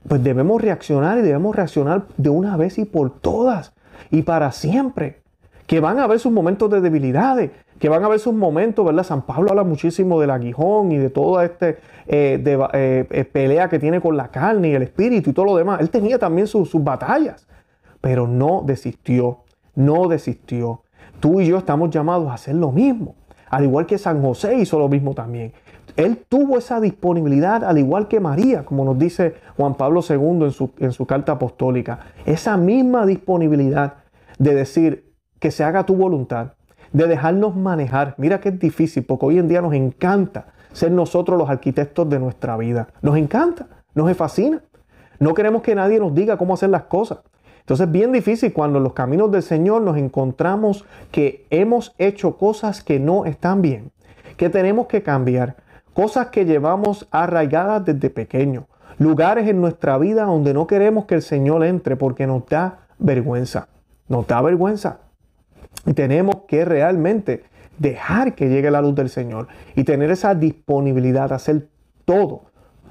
[0.08, 3.72] pues debemos reaccionar y debemos reaccionar de una vez y por todas
[4.10, 5.20] y para siempre.
[5.66, 9.02] Que van a haber sus momentos de debilidades, que van a haber sus momentos, ¿verdad?
[9.02, 13.80] San Pablo habla muchísimo del aguijón y de toda esta eh, eh, eh, pelea que
[13.80, 15.80] tiene con la carne y el espíritu y todo lo demás.
[15.80, 17.48] Él tenía también sus batallas,
[18.00, 19.40] pero no desistió,
[19.74, 20.82] no desistió.
[21.18, 23.16] Tú y yo estamos llamados a hacer lo mismo,
[23.50, 25.52] al igual que San José hizo lo mismo también.
[25.96, 30.50] Él tuvo esa disponibilidad, al igual que María, como nos dice Juan Pablo II en
[30.50, 32.00] su, en su carta apostólica.
[32.26, 33.94] Esa misma disponibilidad
[34.38, 36.52] de decir que se haga tu voluntad,
[36.92, 38.14] de dejarnos manejar.
[38.18, 42.18] Mira que es difícil, porque hoy en día nos encanta ser nosotros los arquitectos de
[42.18, 42.88] nuestra vida.
[43.00, 44.62] Nos encanta, nos fascina.
[45.18, 47.20] No queremos que nadie nos diga cómo hacer las cosas.
[47.60, 52.36] Entonces es bien difícil cuando en los caminos del Señor nos encontramos que hemos hecho
[52.36, 53.90] cosas que no están bien,
[54.36, 55.56] que tenemos que cambiar
[55.96, 58.66] cosas que llevamos arraigadas desde pequeño,
[58.98, 63.68] lugares en nuestra vida donde no queremos que el Señor entre porque nos da vergüenza,
[64.06, 64.98] nos da vergüenza.
[65.86, 67.44] Y tenemos que realmente
[67.78, 71.66] dejar que llegue la luz del Señor y tener esa disponibilidad, hacer
[72.04, 72.42] todo,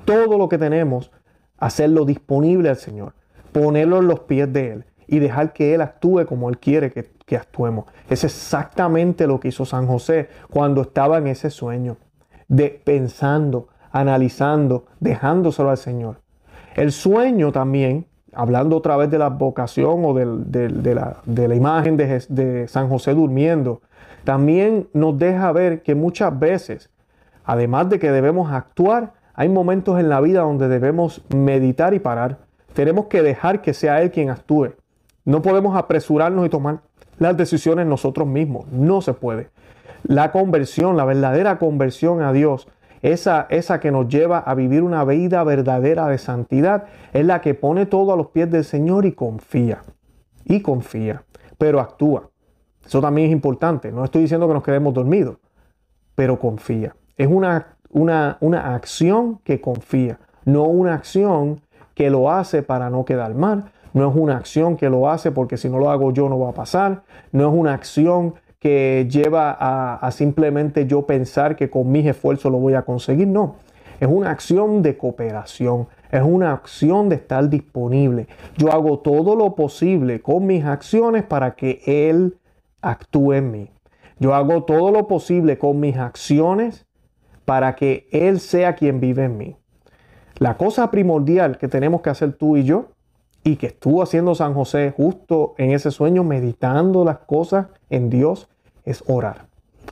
[0.05, 1.11] todo lo que tenemos,
[1.59, 3.13] hacerlo disponible al Señor,
[3.51, 7.11] ponerlo en los pies de Él y dejar que Él actúe como Él quiere que,
[7.27, 7.85] que actuemos.
[8.09, 11.97] Es exactamente lo que hizo San José cuando estaba en ese sueño
[12.47, 16.17] de pensando, analizando, dejándoselo al Señor.
[16.75, 21.95] El sueño también, hablando otra vez de la vocación o de, la, de, la, imagen
[21.95, 23.81] de, San José durmiendo,
[24.25, 26.89] también nos deja ver que muchas veces,
[27.45, 32.39] además de que debemos actuar, hay momentos en la vida donde debemos meditar y parar,
[32.73, 34.73] Tenemos que dejar que sea Él quien actúe.
[35.23, 36.81] No podemos apresurarnos y tomar
[37.17, 38.67] las decisiones nosotros mismos.
[38.67, 39.47] No se puede.
[40.07, 42.67] La conversión, la verdadera conversión a Dios,
[43.01, 47.55] esa, esa que nos lleva a vivir una vida verdadera de santidad, es la que
[47.55, 49.81] pone todo a los pies del Señor y confía.
[50.43, 51.23] Y confía,
[51.57, 52.29] pero actúa.
[52.85, 53.91] Eso también es importante.
[53.91, 55.37] No estoy diciendo que nos quedemos dormidos,
[56.13, 56.95] pero confía.
[57.17, 61.61] Es una, una, una acción que confía, no una acción
[61.95, 65.57] que lo hace para no quedar mal, no es una acción que lo hace porque
[65.57, 68.35] si no lo hago yo no va a pasar, no es una acción
[68.65, 73.27] que lleva a, a, simplemente yo pensar que con mis esfuerzos lo voy a conseguir,
[73.27, 73.57] no,
[73.99, 78.25] es una acción de cooperación, es una acción de estar disponible.
[78.57, 82.39] Yo hago todo lo posible con mis acciones para que Él
[82.81, 83.69] actúe en mí.
[84.17, 86.87] Yo hago todo lo posible con mis acciones
[87.45, 89.57] para que Él sea quien vive en mí.
[90.39, 92.87] La cosa primordial que tenemos que hacer tú y yo,
[93.43, 98.49] y que estuvo haciendo San José justo en ese sueño, meditando las cosas en Dios,
[98.85, 99.47] es orar.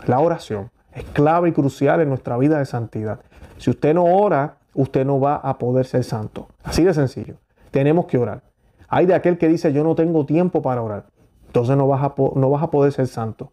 [0.06, 3.20] La oración es clave y crucial en nuestra vida de santidad.
[3.58, 6.48] Si usted no ora, usted no va a poder ser santo.
[6.64, 7.36] Así de sencillo.
[7.72, 8.44] Tenemos que orar.
[8.88, 11.06] Hay de aquel que dice, yo no tengo tiempo para orar.
[11.48, 13.50] Entonces no vas a, no vas a poder ser santo.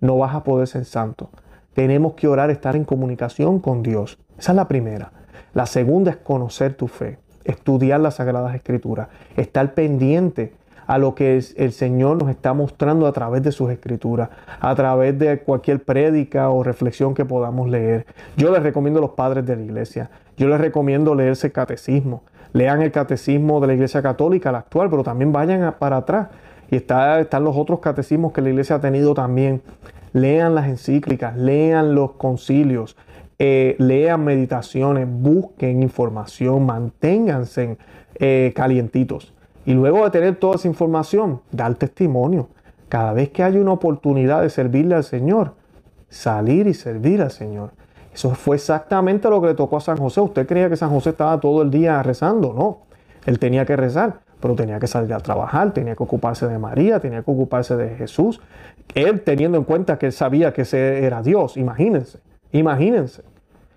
[0.00, 1.30] No vas a poder ser santo.
[1.72, 4.18] Tenemos que orar, estar en comunicación con Dios.
[4.38, 5.12] Esa es la primera.
[5.54, 10.52] La segunda es conocer tu fe, estudiar las Sagradas Escrituras, estar pendiente
[10.86, 14.28] a lo que el Señor nos está mostrando a través de sus escrituras,
[14.60, 18.06] a través de cualquier prédica o reflexión que podamos leer.
[18.36, 22.22] Yo les recomiendo a los padres de la iglesia, yo les recomiendo leerse el catecismo,
[22.52, 26.28] lean el catecismo de la iglesia católica, la actual, pero también vayan para atrás.
[26.70, 29.62] Y está, están los otros catecismos que la iglesia ha tenido también.
[30.12, 32.96] Lean las encíclicas, lean los concilios,
[33.38, 37.76] eh, lean meditaciones, busquen información, manténganse
[38.14, 39.34] eh, calientitos.
[39.66, 42.48] Y luego de tener toda esa información, dar testimonio.
[42.88, 45.54] Cada vez que hay una oportunidad de servirle al Señor,
[46.08, 47.70] salir y servir al Señor.
[48.14, 50.20] Eso fue exactamente lo que le tocó a San José.
[50.20, 52.52] ¿Usted creía que San José estaba todo el día rezando?
[52.52, 52.82] No,
[53.26, 57.00] él tenía que rezar, pero tenía que salir a trabajar, tenía que ocuparse de María,
[57.00, 58.40] tenía que ocuparse de Jesús.
[58.94, 62.20] Él teniendo en cuenta que él sabía que ese era Dios, imagínense,
[62.52, 63.22] imagínense.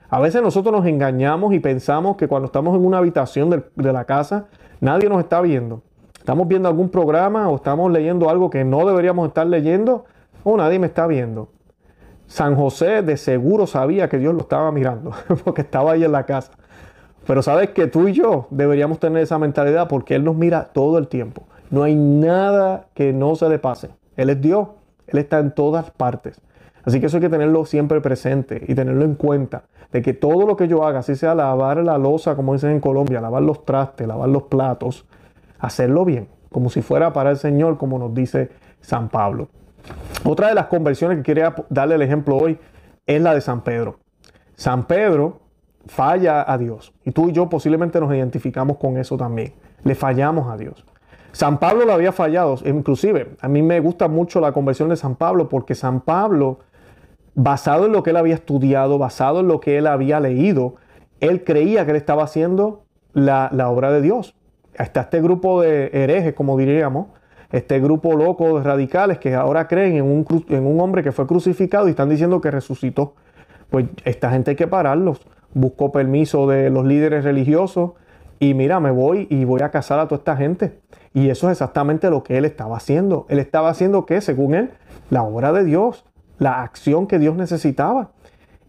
[0.10, 3.94] A veces nosotros nos engañamos y pensamos que cuando estamos en una habitación de, de
[3.94, 4.46] la casa,
[4.80, 5.82] nadie nos está viendo.
[6.18, 10.06] Estamos viendo algún programa o estamos leyendo algo que no deberíamos estar leyendo
[10.44, 11.50] o nadie me está viendo.
[12.26, 15.12] San José de seguro sabía que Dios lo estaba mirando
[15.46, 16.52] porque estaba ahí en la casa.
[17.26, 20.98] Pero sabes que tú y yo deberíamos tener esa mentalidad porque Él nos mira todo
[20.98, 21.44] el tiempo.
[21.70, 23.90] No hay nada que no se le pase.
[24.16, 24.70] Él es Dios.
[25.08, 26.42] Él está en todas partes.
[26.88, 29.64] Así que eso hay que tenerlo siempre presente y tenerlo en cuenta.
[29.92, 32.80] De que todo lo que yo haga, así sea lavar la losa, como dicen en
[32.80, 35.06] Colombia, lavar los trastes, lavar los platos,
[35.60, 39.50] hacerlo bien, como si fuera para el Señor, como nos dice San Pablo.
[40.24, 42.58] Otra de las conversiones que quería darle el ejemplo hoy
[43.06, 44.00] es la de San Pedro.
[44.56, 45.42] San Pedro
[45.88, 49.54] falla a Dios y tú y yo posiblemente nos identificamos con eso también.
[49.84, 50.86] Le fallamos a Dios.
[51.34, 55.16] San Pablo lo había fallado, inclusive a mí me gusta mucho la conversión de San
[55.16, 56.60] Pablo porque San Pablo,
[57.38, 60.76] basado en lo que él había estudiado, basado en lo que él había leído,
[61.20, 64.36] él creía que él estaba haciendo la, obra de Dios.
[64.74, 67.10] Está este grupo de herejes, como diríamos,
[67.52, 71.28] este grupo loco de radicales que ahora creen en un, en un hombre que fue
[71.28, 73.14] crucificado y están diciendo que resucitó.
[73.70, 75.22] Pues esta gente hay que pararlos.
[75.54, 77.92] Buscó permiso de los líderes religiosos
[78.40, 80.80] y mira, me voy y voy a casar a toda esta gente.
[81.14, 83.28] Y eso es exactamente lo que él estaba haciendo.
[83.30, 84.72] Él estaba haciendo que, según él,
[85.12, 86.04] la obra de Dios,
[86.40, 88.12] la acción que Dios necesitaba.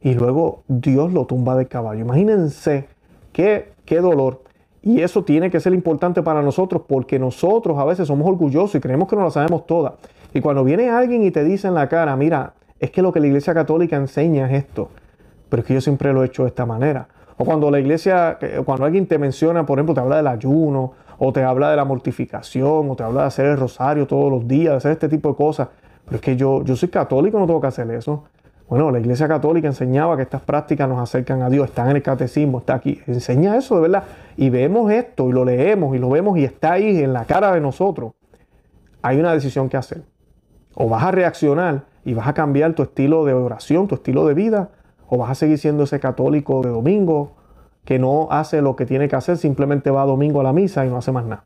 [0.00, 2.00] Y luego Dios lo tumba del caballo.
[2.00, 2.88] Imagínense
[3.32, 4.42] qué, qué dolor.
[4.80, 8.80] Y eso tiene que ser importante para nosotros porque nosotros a veces somos orgullosos y
[8.80, 9.96] creemos que no lo sabemos toda.
[10.32, 13.20] Y cuando viene alguien y te dice en la cara, mira, es que lo que
[13.20, 14.90] la iglesia católica enseña es esto,
[15.48, 17.08] pero es que yo siempre lo he hecho de esta manera.
[17.36, 21.32] O cuando la iglesia, cuando alguien te menciona, por ejemplo, te habla del ayuno, o
[21.32, 24.72] te habla de la mortificación, o te habla de hacer el rosario todos los días,
[24.72, 25.68] de hacer este tipo de cosas.
[26.08, 28.24] Pero es que yo, yo soy católico, no tengo que hacer eso.
[28.68, 32.02] Bueno, la Iglesia Católica enseñaba que estas prácticas nos acercan a Dios, están en el
[32.02, 33.00] catecismo, está aquí.
[33.06, 34.04] Enseña eso de verdad.
[34.36, 37.52] Y vemos esto y lo leemos y lo vemos y está ahí en la cara
[37.52, 38.12] de nosotros.
[39.00, 40.02] Hay una decisión que hacer.
[40.74, 44.34] O vas a reaccionar y vas a cambiar tu estilo de oración, tu estilo de
[44.34, 44.70] vida,
[45.08, 47.32] o vas a seguir siendo ese católico de domingo
[47.86, 50.90] que no hace lo que tiene que hacer, simplemente va domingo a la misa y
[50.90, 51.44] no hace más nada.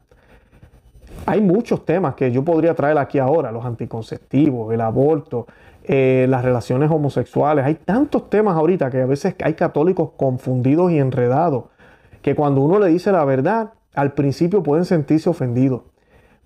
[1.24, 5.46] Hay muchos temas que yo podría traer aquí ahora, los anticonceptivos, el aborto,
[5.84, 7.64] eh, las relaciones homosexuales.
[7.64, 11.64] Hay tantos temas ahorita que a veces hay católicos confundidos y enredados,
[12.22, 15.82] que cuando uno le dice la verdad, al principio pueden sentirse ofendidos,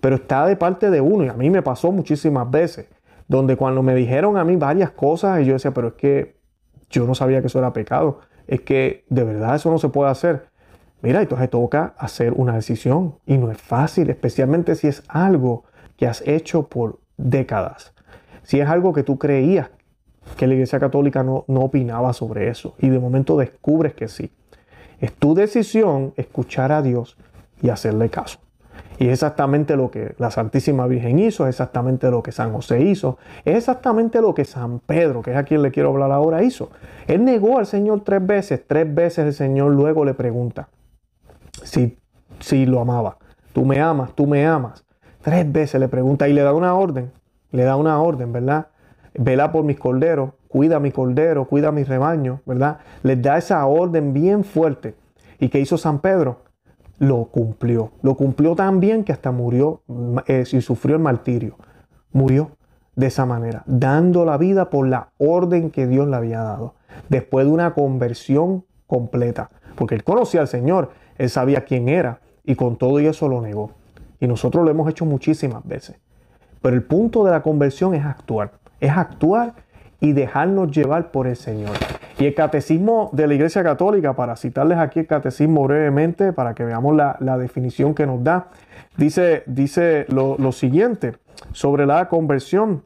[0.01, 2.89] pero está de parte de uno y a mí me pasó muchísimas veces,
[3.29, 6.37] donde cuando me dijeron a mí varias cosas y yo decía, pero es que
[6.91, 10.11] yo no sabía que eso era pecado, es que de verdad eso no se puede
[10.11, 10.49] hacer.
[11.07, 15.62] Mira, entonces toca hacer una decisión y no es fácil, especialmente si es algo
[15.96, 17.94] que has hecho por décadas.
[18.42, 19.70] Si es algo que tú creías
[20.36, 24.32] que la Iglesia Católica no, no opinaba sobre eso y de momento descubres que sí.
[24.98, 27.16] Es tu decisión escuchar a Dios
[27.62, 28.40] y hacerle caso.
[28.98, 32.80] Y es exactamente lo que la Santísima Virgen hizo, es exactamente lo que San José
[32.80, 36.42] hizo, es exactamente lo que San Pedro, que es a quien le quiero hablar ahora,
[36.42, 36.72] hizo.
[37.07, 40.68] Él negó al Señor tres veces, tres veces el Señor luego le pregunta
[41.64, 41.98] si,
[42.40, 43.18] si lo amaba.
[43.52, 44.84] Tú me amas, tú me amas.
[45.22, 47.11] Tres veces le pregunta y le da una orden,
[47.50, 48.68] le da una orden, ¿verdad?
[49.14, 52.78] Vela por mis corderos, cuida mi cordero, cuida mi rebaño, ¿verdad?
[53.02, 54.94] Les da esa orden bien fuerte.
[55.38, 56.42] ¿Y qué hizo San Pedro?
[56.98, 57.92] Lo cumplió.
[58.02, 59.82] Lo cumplió tan bien que hasta murió
[60.26, 61.57] eh, y sufrió el martirio.
[62.12, 62.52] Murió
[62.94, 66.74] de esa manera, dando la vida por la orden que Dios le había dado.
[67.09, 69.50] Después de una conversión completa.
[69.76, 73.40] Porque él conocía al Señor, él sabía quién era y con todo y eso lo
[73.40, 73.72] negó.
[74.20, 75.96] Y nosotros lo hemos hecho muchísimas veces.
[76.62, 78.52] Pero el punto de la conversión es actuar.
[78.80, 79.54] Es actuar
[80.00, 81.76] y dejarnos llevar por el Señor.
[82.18, 86.64] Y el catecismo de la Iglesia Católica, para citarles aquí el catecismo brevemente, para que
[86.64, 88.48] veamos la, definición que nos da,
[88.96, 91.14] dice, dice lo, lo siguiente
[91.52, 92.82] sobre la conversión.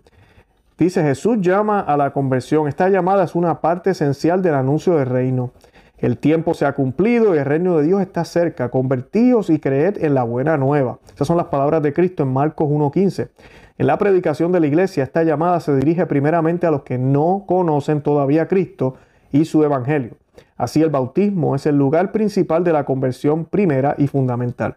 [0.79, 2.67] Dice, Jesús llama a la conversión.
[2.67, 5.53] Esta llamada es una parte esencial del anuncio del reino.
[6.01, 8.71] El tiempo se ha cumplido y el reino de Dios está cerca.
[8.71, 10.99] Convertíos y creed en la buena nueva.
[11.15, 13.29] Esas son las palabras de Cristo en Marcos 1.15.
[13.77, 17.45] En la predicación de la iglesia, esta llamada se dirige primeramente a los que no
[17.47, 18.95] conocen todavía a Cristo
[19.31, 20.17] y su evangelio.
[20.57, 24.77] Así el bautismo es el lugar principal de la conversión primera y fundamental.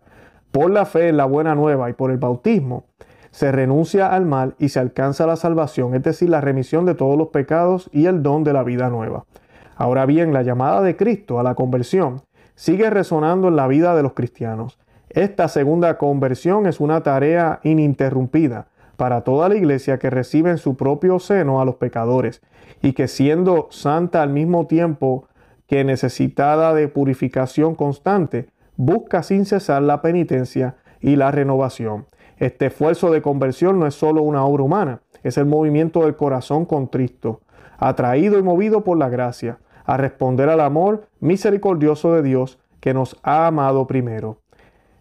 [0.51, 2.83] Por la fe en la buena nueva y por el bautismo
[3.31, 7.17] se renuncia al mal y se alcanza la salvación, es decir, la remisión de todos
[7.17, 9.25] los pecados y el don de la vida nueva.
[9.75, 12.21] Ahora bien, la llamada de Cristo a la conversión
[12.55, 14.79] sigue resonando en la vida de los cristianos.
[15.09, 18.67] Esta segunda conversión es una tarea ininterrumpida
[18.97, 22.41] para toda la iglesia que recibe en su propio seno a los pecadores
[22.81, 25.27] y que siendo santa al mismo tiempo
[25.67, 32.05] que necesitada de purificación constante, busca sin cesar la penitencia y la renovación.
[32.43, 36.65] Este esfuerzo de conversión no es solo una obra humana, es el movimiento del corazón
[36.65, 37.39] contristo,
[37.77, 43.17] atraído y movido por la gracia, a responder al amor misericordioso de Dios que nos
[43.23, 44.39] ha amado primero.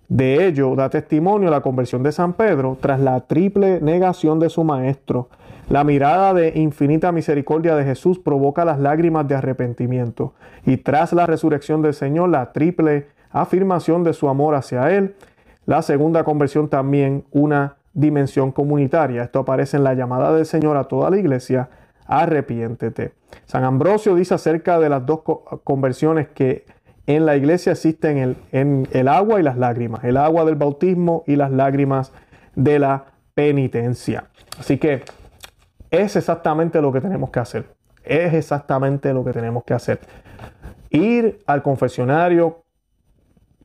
[0.06, 4.62] De ello da testimonio la conversión de San Pedro tras la triple negación de su
[4.62, 5.28] maestro.
[5.68, 10.32] La mirada de infinita misericordia de Jesús provoca las lágrimas de arrepentimiento
[10.64, 15.16] y tras la resurrección del Señor la triple afirmación de su amor hacia Él.
[15.66, 19.22] La segunda conversión también una dimensión comunitaria.
[19.22, 21.68] Esto aparece en la llamada del Señor a toda la iglesia
[22.06, 23.12] arrepiéntete.
[23.46, 25.20] San Ambrosio dice acerca de las dos
[25.64, 26.66] conversiones que
[27.06, 31.24] en la iglesia existen el, en el agua y las lágrimas, el agua del bautismo
[31.26, 32.12] y las lágrimas
[32.54, 34.24] de la penitencia.
[34.58, 35.02] Así que
[35.90, 37.66] es exactamente lo que tenemos que hacer.
[38.04, 40.00] Es exactamente lo que tenemos que hacer.
[40.90, 42.64] Ir al confesionario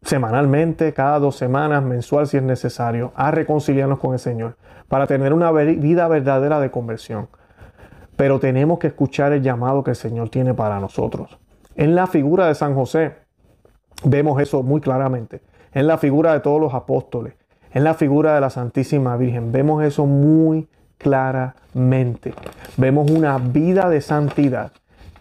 [0.07, 4.55] semanalmente, cada dos semanas, mensual si es necesario, a reconciliarnos con el Señor,
[4.87, 7.27] para tener una vida verdadera de conversión.
[8.15, 11.37] Pero tenemos que escuchar el llamado que el Señor tiene para nosotros.
[11.75, 13.15] En la figura de San José
[14.05, 15.41] vemos eso muy claramente.
[15.73, 17.33] En la figura de todos los apóstoles,
[17.73, 22.33] en la figura de la Santísima Virgen, vemos eso muy claramente.
[22.77, 24.71] Vemos una vida de santidad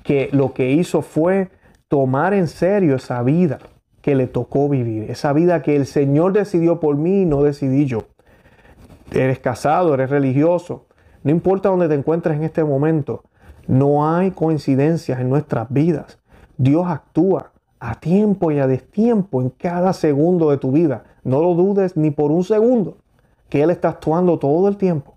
[0.05, 1.49] que lo que hizo fue
[1.89, 3.59] tomar en serio esa vida
[4.07, 7.87] que le tocó vivir, esa vida que el Señor decidió por mí y no decidí
[7.87, 8.05] yo.
[9.11, 10.87] Eres casado, eres religioso,
[11.25, 13.25] no importa dónde te encuentres en este momento,
[13.67, 16.21] no hay coincidencias en nuestras vidas.
[16.57, 17.51] Dios actúa
[17.81, 21.03] a tiempo y a destiempo en cada segundo de tu vida.
[21.25, 22.99] No lo dudes ni por un segundo
[23.49, 25.17] que Él está actuando todo el tiempo.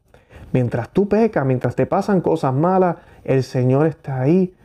[0.51, 4.55] Mientras tú pecas, mientras te pasan cosas malas, el Señor está ahí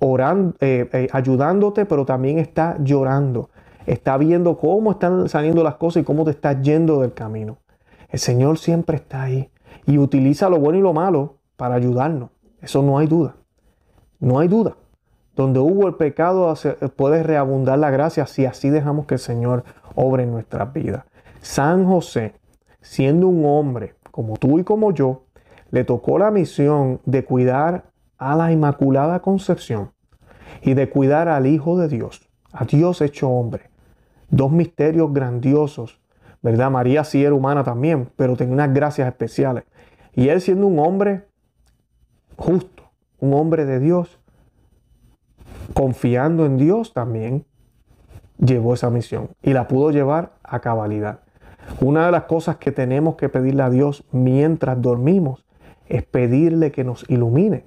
[0.00, 3.50] orando, eh, eh, ayudándote, pero también está llorando.
[3.86, 7.58] Está viendo cómo están saliendo las cosas y cómo te estás yendo del camino.
[8.10, 9.50] El Señor siempre está ahí
[9.86, 12.30] y utiliza lo bueno y lo malo para ayudarnos.
[12.60, 13.36] Eso no hay duda.
[14.20, 14.76] No hay duda.
[15.34, 16.52] Donde hubo el pecado
[16.96, 21.04] puede reabundar la gracia si así dejamos que el Señor obre en nuestras vidas.
[21.40, 22.34] San José,
[22.80, 25.22] siendo un hombre como tú y como yo,
[25.70, 27.84] le tocó la misión de cuidar
[28.18, 29.92] a la Inmaculada Concepción
[30.62, 33.70] y de cuidar al Hijo de Dios, a Dios hecho hombre,
[34.30, 36.00] Dos misterios grandiosos,
[36.42, 36.70] ¿verdad?
[36.70, 39.64] María sí era humana también, pero tenía unas gracias especiales.
[40.14, 41.26] Y él siendo un hombre
[42.36, 42.90] justo,
[43.20, 44.20] un hombre de Dios,
[45.72, 47.46] confiando en Dios también,
[48.38, 51.20] llevó esa misión y la pudo llevar a cabalidad.
[51.80, 55.46] Una de las cosas que tenemos que pedirle a Dios mientras dormimos
[55.86, 57.64] es pedirle que nos ilumine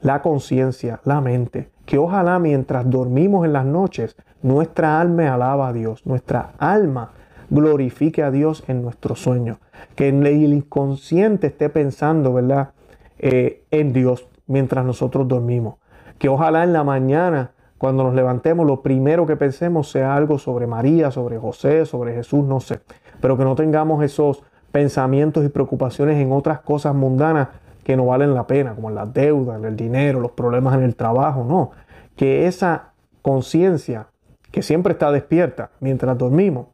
[0.00, 5.72] la conciencia, la mente, que ojalá mientras dormimos en las noches, nuestra alma alaba a
[5.72, 7.12] Dios, nuestra alma
[7.50, 9.58] glorifique a Dios en nuestro sueño,
[9.94, 12.70] que el inconsciente esté pensando, ¿verdad?,
[13.18, 15.76] eh, en Dios mientras nosotros dormimos,
[16.18, 20.66] que ojalá en la mañana cuando nos levantemos, lo primero que pensemos sea algo sobre
[20.66, 22.80] María, sobre José, sobre Jesús, no sé.
[23.20, 24.42] Pero que no tengamos esos
[24.72, 27.48] pensamientos y preocupaciones en otras cosas mundanas
[27.86, 31.44] que no valen la pena, como las deudas, el dinero, los problemas en el trabajo,
[31.44, 31.70] no.
[32.16, 34.08] Que esa conciencia
[34.50, 36.66] que siempre está despierta mientras dormimos,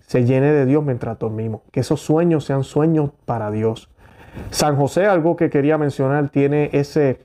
[0.00, 1.60] se llene de Dios mientras dormimos.
[1.70, 3.92] Que esos sueños sean sueños para Dios.
[4.50, 7.24] San José, algo que quería mencionar, tiene ese,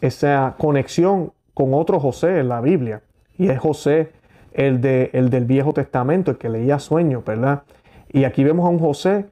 [0.00, 3.04] esa conexión con otro José en la Biblia.
[3.38, 4.10] Y es José,
[4.54, 7.62] el, de, el del Viejo Testamento, el que leía sueños, ¿verdad?
[8.08, 9.26] Y aquí vemos a un José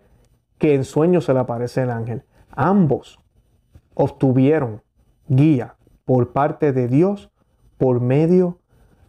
[0.59, 2.23] que en sueños se le aparece el ángel.
[2.61, 3.19] Ambos
[3.95, 4.83] obtuvieron
[5.29, 7.31] guía por parte de Dios
[7.79, 8.59] por medio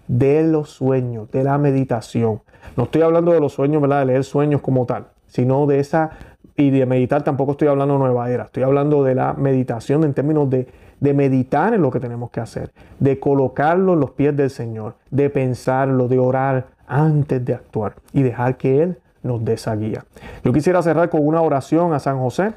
[0.08, 2.42] de los sueños, de la meditación.
[2.78, 4.00] No estoy hablando de los sueños, ¿verdad?
[4.00, 6.12] De leer sueños como tal, sino de esa,
[6.56, 10.14] y de meditar tampoco estoy hablando de nueva era, estoy hablando de la meditación en
[10.14, 10.68] términos de
[11.00, 14.96] de meditar en lo que tenemos que hacer, de colocarlo en los pies del Señor,
[15.10, 20.06] de pensarlo, de orar antes de actuar y dejar que Él nos dé esa guía.
[20.44, 22.54] Yo quisiera cerrar con una oración a San José,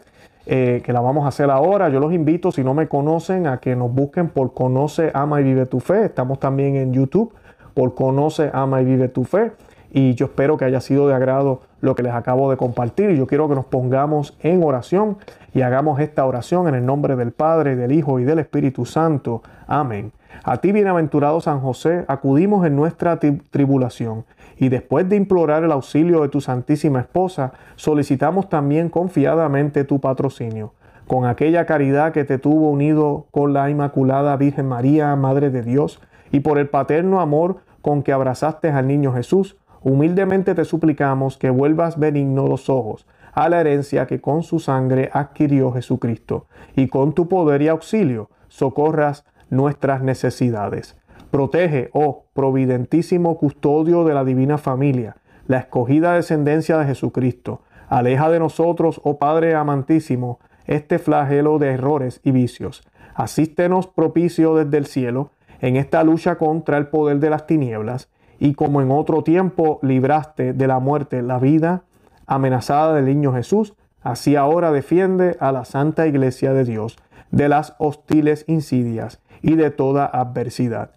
[0.46, 1.88] eh, que la vamos a hacer ahora.
[1.88, 5.44] Yo los invito, si no me conocen, a que nos busquen por Conoce, Ama y
[5.44, 6.06] Vive tu Fe.
[6.06, 7.32] Estamos también en YouTube
[7.74, 9.52] por Conoce, Ama y Vive tu Fe.
[9.92, 13.10] Y yo espero que haya sido de agrado lo que les acabo de compartir.
[13.10, 15.18] Y yo quiero que nos pongamos en oración
[15.52, 19.42] y hagamos esta oración en el nombre del Padre, del Hijo y del Espíritu Santo.
[19.66, 20.12] Amén.
[20.44, 24.24] A ti, bienaventurado San José, acudimos en nuestra tribulación
[24.56, 30.74] y después de implorar el auxilio de tu Santísima Esposa, solicitamos también confiadamente tu patrocinio.
[31.06, 36.00] Con aquella caridad que te tuvo unido con la Inmaculada Virgen María, Madre de Dios,
[36.30, 41.50] y por el paterno amor con que abrazaste al niño Jesús, humildemente te suplicamos que
[41.50, 47.14] vuelvas benigno los ojos a la herencia que con su sangre adquirió Jesucristo, y con
[47.14, 50.96] tu poder y auxilio socorras nuestras necesidades.
[51.30, 57.60] Protege, oh providentísimo custodio de la divina familia, la escogida descendencia de Jesucristo.
[57.88, 62.82] Aleja de nosotros, oh Padre amantísimo, este flagelo de errores y vicios.
[63.14, 68.54] Asístenos propicio desde el cielo en esta lucha contra el poder de las tinieblas, y
[68.54, 71.82] como en otro tiempo libraste de la muerte la vida,
[72.26, 76.96] amenazada del niño Jesús, así ahora defiende a la Santa Iglesia de Dios
[77.30, 80.92] de las hostiles insidias y de toda adversidad.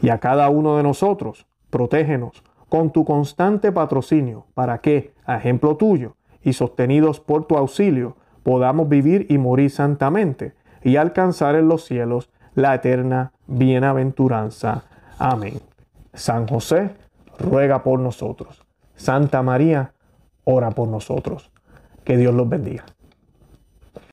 [0.00, 5.76] Y a cada uno de nosotros, protégenos con tu constante patrocinio, para que, a ejemplo
[5.76, 11.84] tuyo, y sostenidos por tu auxilio, podamos vivir y morir santamente, y alcanzar en los
[11.84, 14.84] cielos la eterna bienaventuranza.
[15.18, 15.60] Amén.
[16.12, 16.90] San José,
[17.38, 18.64] ruega por nosotros.
[18.94, 19.92] Santa María,
[20.44, 21.50] ora por nosotros.
[22.04, 22.84] Que Dios los bendiga.